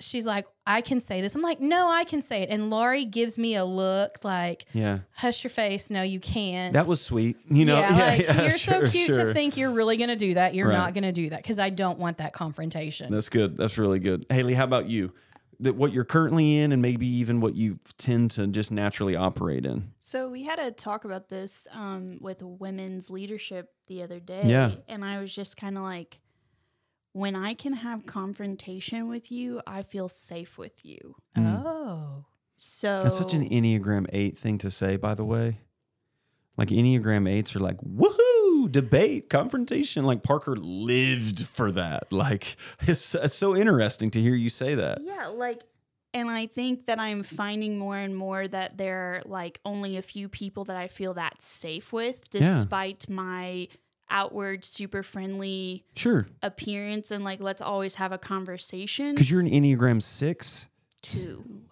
[0.00, 1.34] she's like, I can say this.
[1.34, 2.48] I'm like, no, I can say it.
[2.50, 5.00] And Laurie gives me a look like, Yeah.
[5.12, 5.90] hush your face.
[5.90, 6.72] No, you can't.
[6.72, 7.36] That was sweet.
[7.50, 9.26] You know, yeah, like you're sure, so cute sure.
[9.26, 10.54] to think you're really going to do that.
[10.54, 10.76] You're Right.
[10.76, 13.12] not going to do that because I don't want that confrontation.
[13.12, 13.56] That's good.
[13.56, 14.26] That's really good.
[14.30, 15.12] Haley, how about you?
[15.62, 19.66] That what you're currently in, and maybe even what you tend to just naturally operate
[19.66, 19.92] in.
[20.00, 24.44] So we had a talk about this um, with women's leadership the other day.
[24.46, 24.72] Yeah.
[24.88, 26.18] And I was just kind of like,
[27.12, 31.16] when I can have confrontation with you, I feel safe with you.
[31.36, 31.62] Mm.
[31.64, 32.24] Oh.
[32.56, 35.60] So That's such an Enneagram eight thing to say, by the way.
[36.56, 40.04] Like Enneagram eights are like, woohoo, debate, confrontation.
[40.04, 42.12] Like Parker lived for that.
[42.12, 44.98] Like it's, it's so interesting to hear you say that.
[45.02, 45.62] Yeah, like
[46.12, 50.02] and I think that I'm finding more and more that there are like only a
[50.02, 52.40] few people that I feel that safe with Yeah.
[52.40, 53.68] despite my
[54.10, 56.26] outward super friendly Sure.
[56.42, 59.14] appearance and like let's always have a conversation.
[59.14, 60.68] Because you're an Enneagram six,
[61.02, 61.62] Two.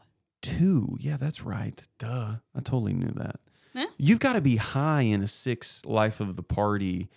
[0.43, 0.97] two.
[1.01, 1.83] Yeah, that's right.
[1.99, 2.37] Duh.
[2.55, 3.41] I totally knew that.
[3.97, 7.09] You've got to be high in a six life of the party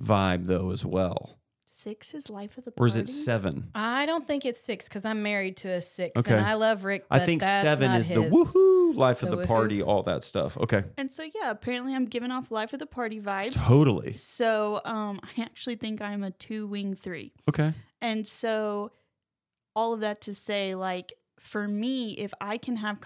[0.00, 1.38] vibe, though, as well.
[1.82, 2.82] Six is life of the party?
[2.82, 3.70] Or is it seven?
[3.74, 6.32] I don't think it's six because I'm married to a six Okay.
[6.36, 7.04] and I love Rick.
[7.10, 8.32] I think that's seven not is the his.
[8.32, 9.46] woohoo life of The the woohoo.
[9.46, 10.56] party, all that stuff.
[10.58, 10.84] Okay.
[10.96, 13.54] And so yeah, apparently I'm giving off life of the party vibes.
[13.66, 14.14] Totally.
[14.16, 17.32] So um I actually think I'm a two wing three.
[17.48, 17.72] Okay.
[18.00, 18.90] And so,
[19.76, 23.00] all of that to say, like, for me, if I can have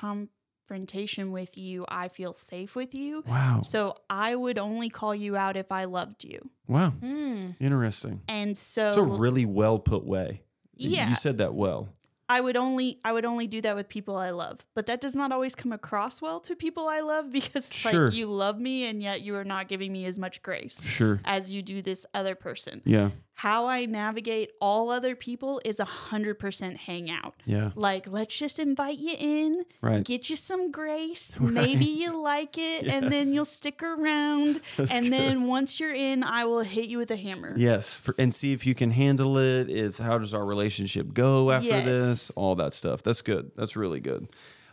[0.67, 3.23] confrontation with you, I feel safe with you.
[3.27, 3.61] Wow.
[3.63, 6.51] So, I would only call you out if I loved you.
[6.67, 6.93] Wow.
[7.01, 7.57] Mm.
[7.61, 8.21] Interesting.
[8.29, 10.43] And so, It's a really well put way.
[10.77, 11.11] You- Yeah.
[11.11, 11.89] You said that well.
[12.29, 14.59] I would only I would only do that with people I love.
[14.75, 18.07] But that does not always come across well to people I love because it's Sure.
[18.07, 21.21] like you love me and yet you are not giving me as much grace Sure.
[21.25, 22.83] as you do this other person.
[22.85, 23.11] Yeah.
[23.39, 27.35] How I navigate all other people is a hundred percent hangout.
[27.45, 27.71] Yeah.
[27.75, 30.03] Like, let's just invite you in, Right.
[30.03, 31.39] get you some grace.
[31.41, 34.63] Maybe you like it, and then you'll stick around.
[34.79, 35.13] That's and good.
[35.13, 37.53] then once you're in, I will hit you with a hammer.
[37.59, 39.69] Yes, for, and see if you can handle it.
[39.69, 41.85] Is how does our relationship go after Yes.
[41.85, 42.31] this?
[42.31, 43.03] All that stuff.
[43.03, 43.51] That's good.
[43.55, 44.29] That's really good.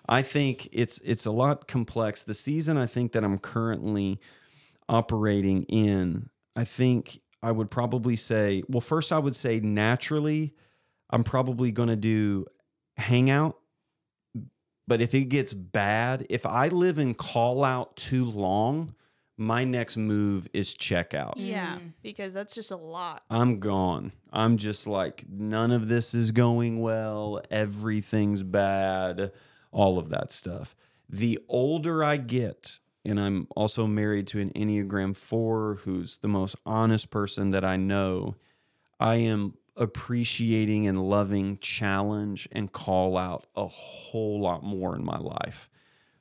[0.08, 2.24] I think it's it's a lot complex.
[2.24, 4.22] The season I think that I'm currently
[4.88, 10.54] operating in, I think I would probably say, well, first I would say naturally,
[11.10, 12.46] I'm probably going to do
[12.98, 13.58] hangout.
[14.88, 18.96] But if it gets bad, if I live in call out too long,
[19.38, 21.34] my next move is checkout.
[21.36, 21.94] Yeah, mm.
[22.02, 23.24] because that's just a lot.
[23.30, 24.14] I'm gone.
[24.32, 27.42] I'm just like, none of this is going well.
[27.52, 29.32] Everything's bad.
[29.72, 30.76] All of that stuff.
[31.10, 36.56] The older I get, and I'm also married to an Enneagram 4 who's the most
[36.66, 38.36] honest person that I know,
[39.00, 45.18] I am appreciating and loving challenge and call out a whole lot more in my
[45.18, 45.70] life.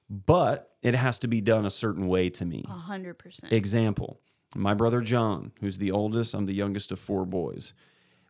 [0.09, 2.65] But it has to be done a certain way to me.
[2.69, 3.53] A hundred percent.
[3.53, 4.21] Example
[4.55, 7.73] my brother John, who's the oldest, I'm the youngest of four boys.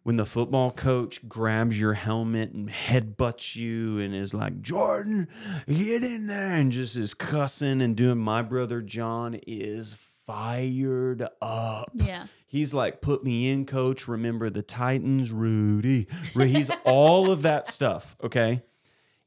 [0.05, 5.29] When the football coach grabs your helmet and headbutts you and is like, Jordan,
[5.69, 9.95] get in there, and just is cussing and doing, my brother John is
[10.27, 11.93] fired up.
[11.95, 12.27] Yeah.
[12.49, 14.09] He's like, put me in, coach.
[14.09, 16.09] Remember the Titans, Rudy.
[16.35, 18.17] Ru- He's all of that stuff.
[18.23, 18.63] Okay.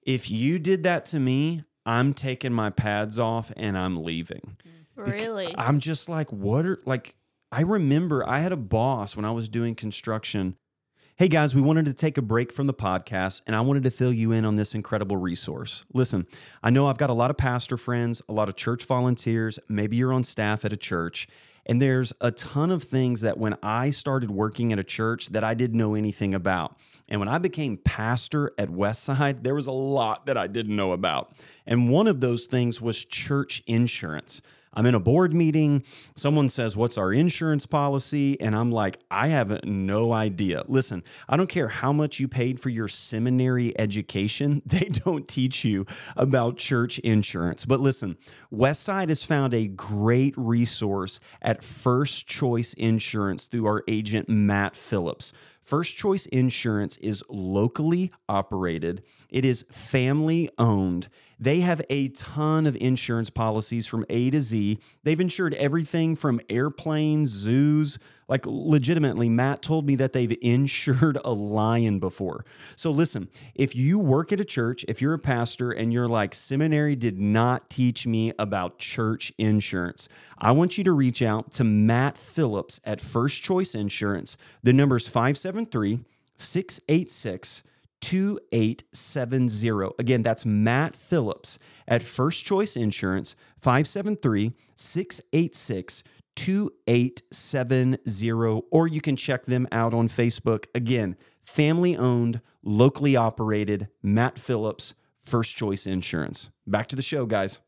[0.03, 4.57] If you did that to me, I'm taking my pads off and I'm leaving.
[4.95, 5.55] Really?
[5.57, 7.15] I'm just like, what are like,
[7.51, 10.57] I remember I had a boss when I was doing construction.
[11.17, 13.89] Hey guys, we wanted to take a break from the podcast and I wanted to
[13.89, 15.85] fill you in on this incredible resource.
[15.93, 16.27] Listen,
[16.61, 19.95] I know I've got a lot of pastor friends, a lot of church volunteers, maybe
[19.95, 21.29] you're on staff at a church,
[21.65, 25.41] and there's a ton of things that when I started working at a church that
[25.41, 26.77] I didn't know anything about.
[27.07, 30.91] And when I became pastor at Westside, there was a lot that I didn't know
[30.91, 31.31] about.
[31.65, 34.41] And one of those things was church insurance.
[34.75, 35.83] I'm in a board meeting.
[36.15, 38.39] Someone says, What's our insurance policy?
[38.39, 40.63] And I'm like, I have no idea.
[40.67, 45.63] Listen, I don't care how much you paid for your seminary education, they don't teach
[45.63, 45.85] you
[46.15, 47.65] about church insurance.
[47.65, 48.17] But listen,
[48.53, 55.33] Westside has found a great resource at First Choice Insurance through our agent, Matt Phillips.
[55.61, 61.07] First Choice Insurance is locally operated, it is family owned.
[61.39, 64.79] They have a ton of insurance policies from A to Z.
[65.03, 67.99] They've insured everything from airplanes, zoos.
[68.27, 72.45] Like, legitimately, Matt told me that they've insured a lion before.
[72.75, 76.33] So, listen, if you work at a church, if you're a pastor and you're like,
[76.33, 81.63] seminary did not teach me about church insurance, I want you to reach out to
[81.63, 84.37] Matt Phillips at First Choice Insurance.
[84.63, 85.99] The number is 573
[86.37, 87.63] 686
[88.05, 89.95] 2870.
[89.97, 96.03] Again, that's Matt Phillips at First Choice Insurance, 573 686
[96.35, 98.61] 2870.
[98.69, 100.65] Or you can check them out on Facebook.
[100.75, 106.51] Again, family owned, locally operated, Matt Phillips, First Choice Insurance.
[106.67, 107.61] Back to the show, guys.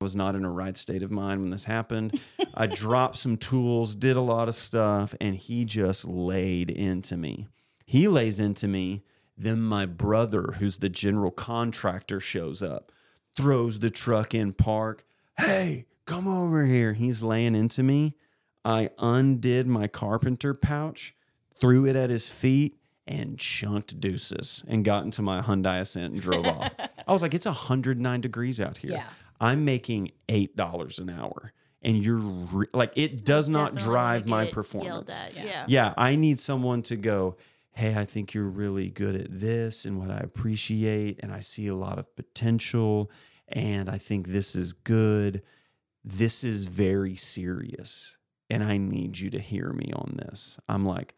[0.00, 2.18] I was not in a right state of mind when this happened.
[2.54, 7.46] I dropped some tools, did a lot of stuff, and he just laid into me.
[7.84, 9.02] He lays into me.
[9.40, 12.92] Then my brother, who's the general contractor, shows up,
[13.34, 15.06] throws the truck in park.
[15.38, 16.92] Hey, come over here.
[16.92, 18.16] He's laying into me.
[18.66, 21.14] I undid my carpenter pouch,
[21.58, 22.76] threw it at his feet,
[23.06, 26.74] and chunked deuces and got into my Hyundai Accent and drove off.
[27.08, 28.92] I was like, it's 109 degrees out here.
[28.92, 29.06] Yeah.
[29.40, 31.52] I'm making $8 an hour.
[31.82, 35.18] And you're re- like, it does not Definitely drive my performance.
[35.18, 35.34] At.
[35.34, 35.44] Yeah.
[35.44, 35.64] Yeah.
[35.66, 37.36] Yeah, I need someone to go,
[37.72, 41.66] hey, I think you're really good at this and what I appreciate, and I see
[41.68, 43.10] a lot of potential,
[43.48, 45.42] and I think this is good.
[46.04, 48.18] This is very serious,
[48.48, 50.58] and I need you to hear me on this.
[50.68, 51.14] I'm like,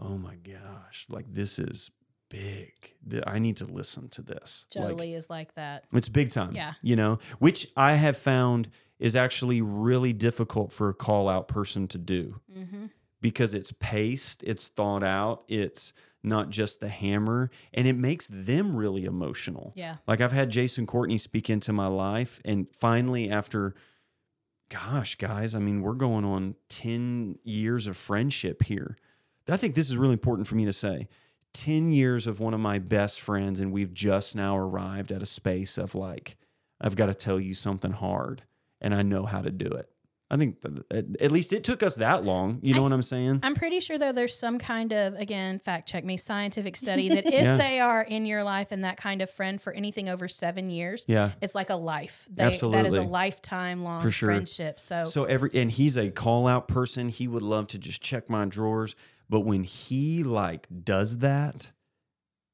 [0.00, 1.90] oh my gosh, like this is
[2.28, 2.72] big.
[3.26, 4.66] I need to listen to this.
[4.74, 5.84] Like, Jolie is like that.
[5.92, 6.54] it's big time.
[6.54, 6.74] Yeah.
[6.82, 11.86] You know, which I have found is actually really difficult for a call out person
[11.88, 12.86] to do Mm-hmm.
[13.20, 15.92] Because it's paced, it's thought out, it's
[16.22, 19.72] not just the hammer, and it makes them really emotional.
[19.76, 19.96] Yeah.
[20.06, 23.74] Like I've had Jason Courtney speak into my life, and finally, after,
[24.68, 28.96] gosh, guys, I mean, we're going on 10 years of friendship here.
[29.48, 31.08] I think this is really important for me to say.
[31.54, 35.26] 10 years of one of my best friends, and we've just now arrived at a
[35.26, 36.36] space of like,
[36.80, 38.42] I've got to tell you something hard,
[38.80, 39.88] and I know how to do it.
[40.28, 40.56] I think
[41.20, 42.58] at least it took us that long.
[42.60, 43.40] You know I what I'm saying?
[43.44, 47.26] I'm pretty sure though there's some kind of again fact check me scientific study that
[47.32, 47.56] if Yeah.
[47.56, 51.04] they are in your life and that kind of friend for anything over seven years,
[51.06, 51.30] Yeah.
[51.40, 52.26] it's like a life.
[52.28, 54.30] They, That is a lifetime long For sure.
[54.30, 54.80] friendship.
[54.80, 57.08] So, So every and he's a call out person.
[57.08, 58.96] He would love to just check my drawers,
[59.30, 61.70] but when he like does that,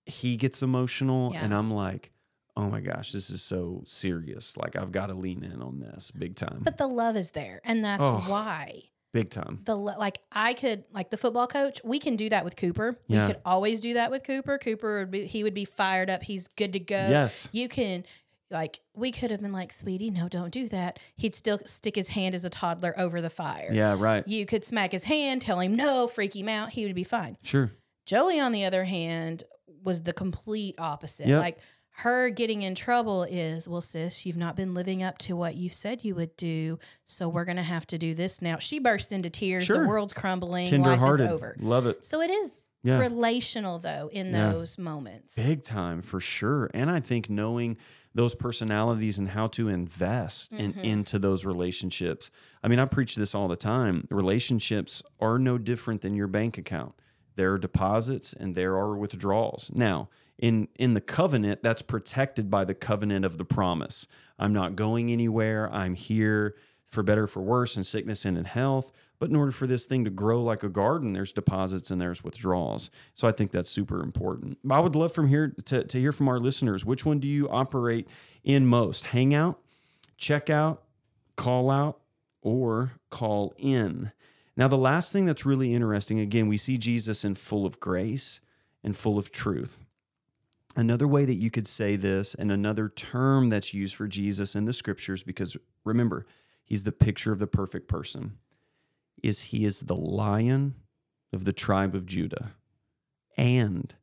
[0.04, 1.44] he gets emotional, Yeah.
[1.44, 2.12] and I'm like,
[2.56, 4.56] oh my gosh, this is so serious.
[4.56, 7.60] Like I've got to lean in on this big time, but the love is there,
[7.64, 8.24] and that's Oh.
[8.26, 9.60] why big time.
[9.64, 11.80] the lo- like I could like the football coach.
[11.84, 12.98] We can do that with Cooper.
[13.08, 13.26] Yeah.
[13.26, 14.58] We could always do that with Cooper.
[14.58, 16.22] Cooper would be he would be fired up.
[16.22, 16.96] He's good to go.
[16.96, 17.48] Yes.
[17.52, 18.04] You can
[18.50, 20.98] like we could have been like, sweetie, no, don't do that.
[21.16, 23.70] He'd still stick his hand as a toddler over the fire.
[23.72, 23.96] Yeah.
[23.98, 24.26] Right.
[24.28, 26.70] You could smack his hand, tell him no, freak him out.
[26.70, 27.38] He would be fine.
[27.42, 27.72] Sure.
[28.04, 29.44] Jolie, on the other hand,
[29.82, 31.28] was the complete opposite.
[31.28, 31.40] Yep.
[31.40, 31.58] Like
[31.96, 35.68] her getting in trouble is, well, sis, you've not been living up to what you
[35.68, 36.78] said you would do.
[37.04, 38.58] So we're going to have to do this now.
[38.58, 39.64] She bursts into tears.
[39.64, 39.82] Sure.
[39.82, 40.70] The world's crumbling.
[40.82, 41.54] Life is over.
[41.60, 42.04] Love it.
[42.04, 42.98] So it is Yeah.
[42.98, 44.52] relational, though, in Yeah.
[44.52, 45.36] those moments.
[45.36, 46.70] Big time for sure.
[46.74, 47.76] And I think knowing
[48.14, 50.82] those personalities and how to invest in, Mhm.
[50.84, 52.30] into those relationships.
[52.62, 54.06] I mean, I preach this all the time.
[54.10, 56.94] Relationships are no different than your bank account.
[57.36, 59.70] There are deposits and there are withdrawals.
[59.74, 60.08] Now,
[60.38, 64.06] in in the covenant, that's protected by the covenant of the promise.
[64.38, 65.70] I'm not going anywhere.
[65.72, 66.56] I'm here
[66.86, 68.92] for better, for worse, in sickness and in health.
[69.18, 72.24] But in order for this thing to grow like a garden, there's deposits and there's
[72.24, 72.90] withdrawals.
[73.14, 74.58] So I think that's super important.
[74.68, 76.84] I would love from here to, to hear from our listeners.
[76.84, 78.08] Which one do you operate
[78.42, 79.06] in most?
[79.06, 79.60] Hangout,
[80.18, 80.78] checkout,
[81.36, 82.00] call out,
[82.42, 84.10] or call in?
[84.56, 88.40] Now, the last thing that's really interesting, again, we see Jesus in full of grace
[88.82, 89.84] and full of truth.
[90.74, 94.64] Another way that you could say this, and another term that's used for Jesus in
[94.64, 96.26] the scriptures, because remember,
[96.64, 98.38] he's the picture of the perfect person,
[99.22, 100.74] is he is the lion
[101.32, 102.52] of the tribe of Judah,
[103.36, 103.94] and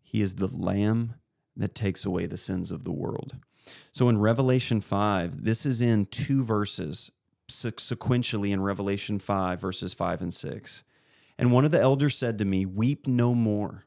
[0.00, 1.14] he is the lamb
[1.56, 3.36] that takes away the sins of the world.
[3.90, 7.10] So in Revelation 5, this is in two verses
[7.48, 10.84] sequentially in Revelation 5, verses 5 and 6.
[11.38, 13.84] And one of the elders said to me, Weep no more.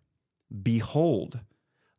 [0.63, 1.39] Behold,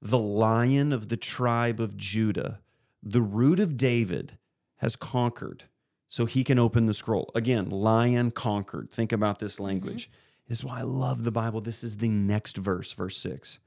[0.02, 2.60] the lion of the tribe of Judah,
[3.02, 4.38] the root of David,
[4.78, 5.64] has conquered,
[6.08, 7.30] so he can open the scroll.
[7.34, 8.90] Again, lion conquered.
[8.90, 9.64] Think about this mm-hmm.
[9.64, 10.10] language.
[10.48, 11.60] This is why I love the Bible.
[11.60, 13.60] This is the next verse, verse 6.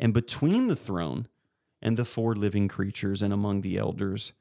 [0.00, 1.28] And between the throne
[1.82, 4.32] and the four living creatures and among the elders,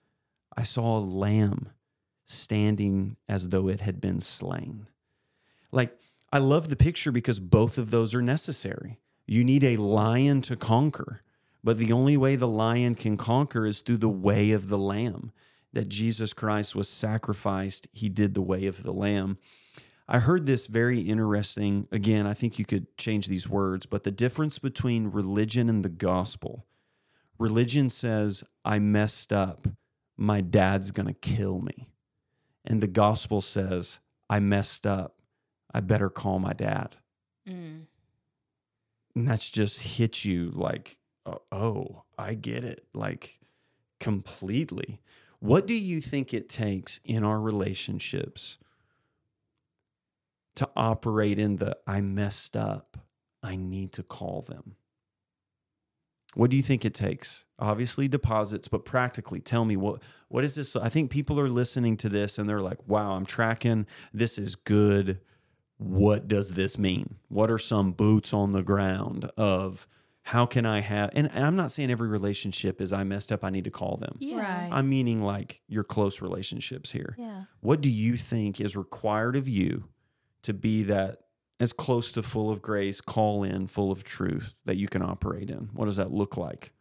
[0.56, 1.70] I saw a lamb
[2.26, 4.88] standing as though it had been slain.
[5.72, 5.98] Like,
[6.32, 9.00] I love the picture because both of those are necessary.
[9.28, 11.22] You need a lion to conquer,
[11.64, 15.32] but the only way the lion can conquer is through the way of the lamb.
[15.74, 19.38] That Jesus Christ was sacrificed, he did the way of the lamb.
[20.08, 21.88] I heard this very interesting.
[21.92, 25.90] Again, I think you could change these words, but the difference between religion and the
[25.90, 26.66] gospel.
[27.40, 29.68] Religion says, I messed up.
[30.18, 31.88] My dad's going to kill me.
[32.66, 34.00] And the gospel says,
[34.30, 35.16] I messed up.
[35.74, 36.98] I better call my dad.
[37.48, 37.86] Mm.
[39.16, 42.86] And that's just hit you like, oh, oh, I get it.
[42.94, 43.40] Like
[44.00, 45.02] completely.
[45.40, 48.58] What do you think it takes in our relationships
[50.56, 52.98] to operate in the I messed up?
[53.42, 54.76] I need to call them.
[56.34, 57.46] What do you think it takes?
[57.60, 60.76] Obviously deposits, but practically tell me what what is this?
[60.76, 63.86] I think people are listening to this and they're like, "Wow, I'm tracking.
[64.14, 65.20] This is good.
[65.78, 67.16] What does this mean?
[67.28, 69.88] What are some boots on the ground of
[70.24, 73.50] how can I have and I'm not saying every relationship is I messed up, I
[73.50, 74.18] need to call them.
[74.20, 74.40] Yeah.
[74.40, 74.70] Right.
[74.72, 77.16] I'm meaning like your close relationships here.
[77.18, 77.46] Yeah.
[77.60, 79.86] What do you think is required of you
[80.44, 81.22] to be that
[81.60, 85.50] as close to full of grace, call in, full of truth that you can operate
[85.50, 85.70] in?
[85.74, 86.72] What does that look like?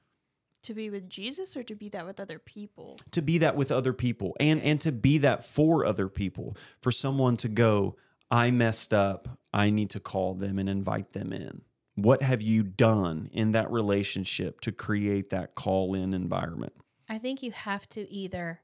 [0.65, 2.99] To be with Jesus or to be that with other people?
[3.13, 6.57] To be that with other people and and to be that for other people.
[6.83, 7.97] For someone to go,
[8.31, 11.63] I messed up, I need to call them and invite them in.
[11.97, 16.73] What have you done in that relationship to create that call in environment?
[17.09, 18.61] I think you have to either,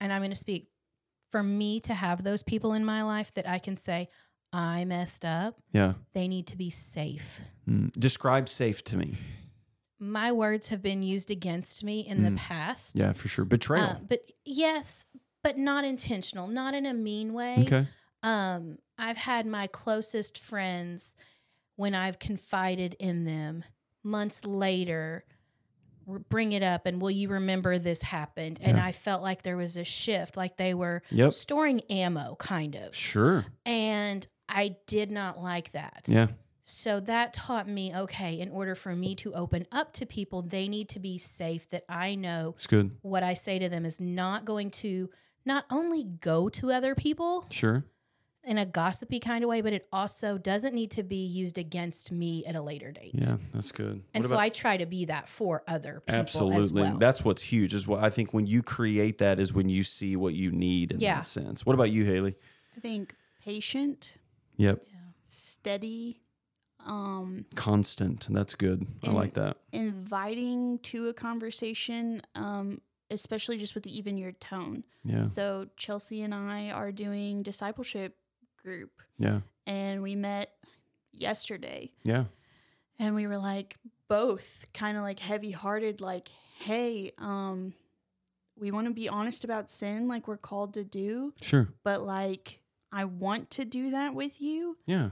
[0.00, 0.68] and I'm going to speak
[1.30, 4.08] for me to have those people in my life that I can say,
[4.52, 5.60] I messed up.
[5.72, 5.94] Yeah.
[6.14, 7.42] They need to be safe.
[7.68, 7.92] Mm.
[7.92, 9.14] Describe safe to me.
[10.00, 12.36] My words have been used against me in the Mm.
[12.38, 12.96] past.
[12.98, 13.44] Yeah, for sure.
[13.44, 13.84] Betrayal.
[13.84, 15.04] Uh, but yes,
[15.42, 17.56] but not intentional, not in a mean way.
[17.60, 17.86] okay.
[18.22, 21.14] Um, I've had my closest friends
[21.78, 23.62] when I've confided in them
[24.02, 25.24] months later
[26.30, 28.84] bring it up and will you remember this happened and Yeah.
[28.86, 31.32] I felt like there was a shift like they were Yep.
[31.34, 33.44] storing ammo kind of Sure.
[33.66, 36.06] and I did not like that.
[36.08, 36.28] Yeah.
[36.62, 40.66] So that taught me okay, in order for me to open up to people, they
[40.68, 42.96] need to be safe that I know It's good.
[43.02, 45.10] what I say to them is not going to
[45.44, 47.84] not only go to other people Sure.
[48.48, 52.10] In a gossipy kind of way, but it also doesn't need to be used against
[52.10, 53.10] me at a later date.
[53.14, 54.02] Yeah, that's good.
[54.14, 56.96] And What so about- I try to be that for other people absolutely as well.
[56.98, 60.16] that's what's huge is what I think when you create that is when you see
[60.16, 61.16] what you need in Yeah.
[61.16, 61.66] that sense.
[61.66, 62.34] What about you, Haley?
[62.76, 64.16] I think patient,
[64.56, 64.84] Yep.
[65.24, 66.22] steady,
[66.86, 68.28] um, Constant.
[68.30, 68.86] That's good.
[69.04, 69.58] I like that.
[69.72, 72.80] inviting to a conversation, um,
[73.10, 74.84] especially just with the even your tone.
[75.04, 75.24] Yeah.
[75.26, 78.16] So Chelsea and I are doing discipleship
[78.68, 79.40] group, Yeah.
[79.66, 80.52] and we met
[81.12, 82.24] yesterday, Yeah.
[82.98, 83.76] and we were like
[84.08, 87.74] both kind of like heavy hearted, like, hey, um,
[88.56, 91.68] we want to be honest about sin, like we're called to do, Sure.
[91.82, 92.60] but like
[92.92, 94.78] I want to do that with you.
[94.86, 95.10] Yeah.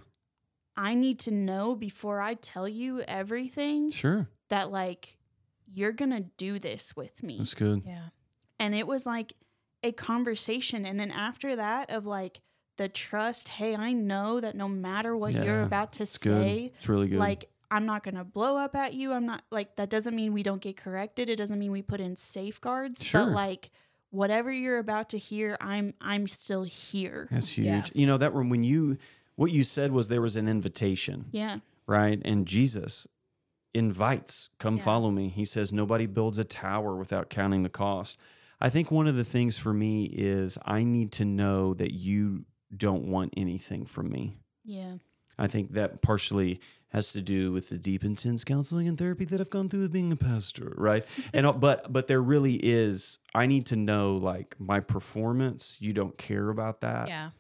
[0.77, 4.29] I need to know before I tell you everything Sure.
[4.49, 5.19] that like
[5.73, 7.39] you're gonna do this with me.
[7.39, 7.83] That's good.
[7.87, 8.09] yeah.
[8.59, 9.35] And it was like
[9.83, 10.87] a conversation.
[10.87, 12.41] And then after that, of like
[12.77, 16.43] the trust, hey, I know that no matter what you're about to It's good.
[16.43, 17.19] say, It's really good.
[17.19, 19.13] like I'm not gonna blow up at you.
[19.13, 21.29] I'm not like that doesn't mean we don't get corrected.
[21.29, 23.03] It doesn't mean we put in safeguards.
[23.05, 23.25] Sure.
[23.27, 23.71] But like
[24.11, 27.29] whatever you're about to hear, I'm I'm still here.
[27.31, 27.67] that's huge.
[27.67, 27.85] Yeah.
[27.95, 28.99] You know that when when you
[29.35, 31.59] what you said was there was an invitation, Yeah.
[31.87, 32.21] right?
[32.25, 33.07] And Jesus
[33.75, 34.83] invites, "Come Yeah.
[34.85, 38.17] follow me." He says nobody builds a tower without counting the cost.
[38.61, 42.47] I think one of the things for me is I need to know that you
[42.75, 44.39] don't want anything from me.
[44.65, 44.97] Yeah.
[45.39, 46.61] I think that partially
[46.91, 49.93] has to do with the deep, intense counseling and therapy that I've gone through with
[49.93, 51.05] being a pastor, right?
[51.33, 53.19] and uh, but but there really is.
[53.35, 55.77] I need to know like my performance.
[55.81, 57.09] You don't care about that.
[57.09, 57.31] Yeah.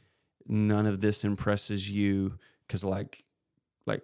[0.46, 3.24] None of this impresses you because like
[3.86, 4.02] like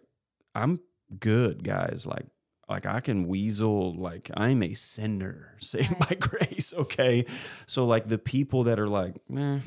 [0.55, 0.79] I'm
[1.19, 2.07] good, guys.
[2.07, 2.27] Like
[2.69, 3.95] like I can weasel.
[3.95, 6.73] Like I'm a sinner saved by grace.
[6.77, 7.27] Okay,
[7.67, 9.61] so like the people that are like, meh,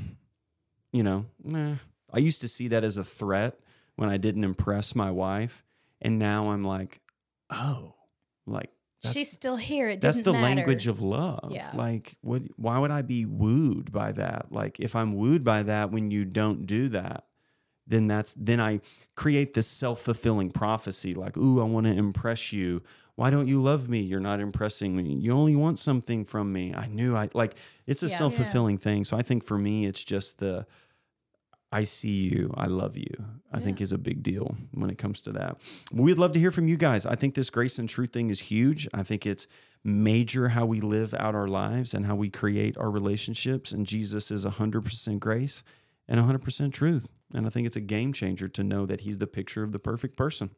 [0.96, 1.76] you know, meh.
[2.14, 3.60] I used to see that as a threat
[3.98, 5.64] when I didn't impress my wife,
[6.02, 7.02] and now I'm like,
[7.50, 7.96] oh,
[8.46, 8.70] like
[9.04, 9.90] that's, She's still here.
[9.90, 10.56] It that's didn't the matter.
[10.56, 11.52] language of love.
[11.52, 11.72] Yeah.
[11.76, 12.44] Like, what?
[12.56, 14.52] Why would I be wooed by that?
[14.52, 17.26] Like, if I'm wooed by that when you don't do that,
[17.86, 18.80] then that's then I
[19.16, 21.14] create this self fulfilling prophecy.
[21.14, 22.82] Like, ooh, I want to impress you.
[23.16, 24.00] Why don't you love me?
[24.02, 25.14] You're not impressing me.
[25.14, 26.74] You only want something from me.
[26.74, 27.56] I knew I like.
[27.86, 28.18] It's a Yeah.
[28.18, 29.04] self fulfilling thing.
[29.06, 30.66] So I think for me, it's just the.
[31.80, 32.54] I see you.
[32.56, 33.14] I love you.
[33.52, 35.58] I think is a big deal when it comes to that.
[35.92, 37.06] We'd love to hear from you guys.
[37.06, 38.88] I think this grace and truth thing is huge.
[38.94, 39.46] I think it's
[39.84, 43.72] major how we live out our lives and how we create our relationships.
[43.74, 45.64] And Jesus is 100% grace.
[46.08, 47.10] and 100% truth.
[47.34, 49.80] And I think it's a game changer to know that he's the picture of the
[49.80, 50.52] perfect person.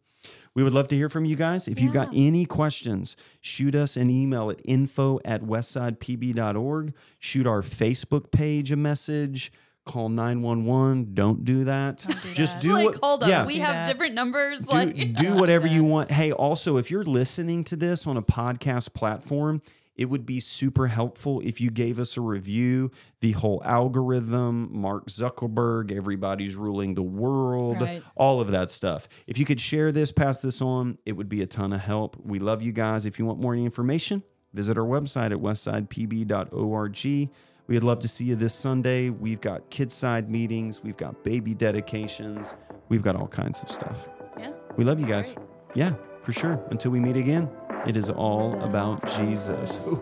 [0.54, 1.68] We would love to hear from you guys.
[1.68, 6.94] If you've got any questions, shoot us an email at info at westsidepb.org.
[7.20, 9.52] Shoot our Facebook page a message.
[9.88, 11.14] Call 911.
[11.14, 12.06] Don't do that.
[12.34, 13.88] Just It's do like, what, hold on, yeah, we Do have that.
[13.92, 14.62] different numbers.
[14.62, 16.12] do, like, do whatever you want.
[16.12, 19.62] Hey, also, if you're listening to this on a podcast platform,
[19.96, 22.92] it would be super helpful if you gave us a review.
[23.22, 28.04] The whole algorithm, Mark Zuckerberg, everybody's ruling the world, Right.
[28.16, 29.08] all of that stuff.
[29.26, 32.16] If you could share this, pass this on, it would be a ton of help.
[32.24, 33.08] We love you guys.
[33.08, 34.22] If you want more information,
[34.54, 37.30] visit our website at westsidepb.org.
[37.68, 39.10] We'd love to see you this Sunday.
[39.10, 42.56] We've got kids side meetings, we've got baby dedications,
[42.88, 44.08] we've got all kinds of stuff.
[44.40, 44.54] yeah.
[44.78, 45.36] We love you guys.
[45.76, 46.64] Yeah, for sure.
[46.72, 47.50] Until we meet again,
[47.86, 50.00] it is all about Jesus.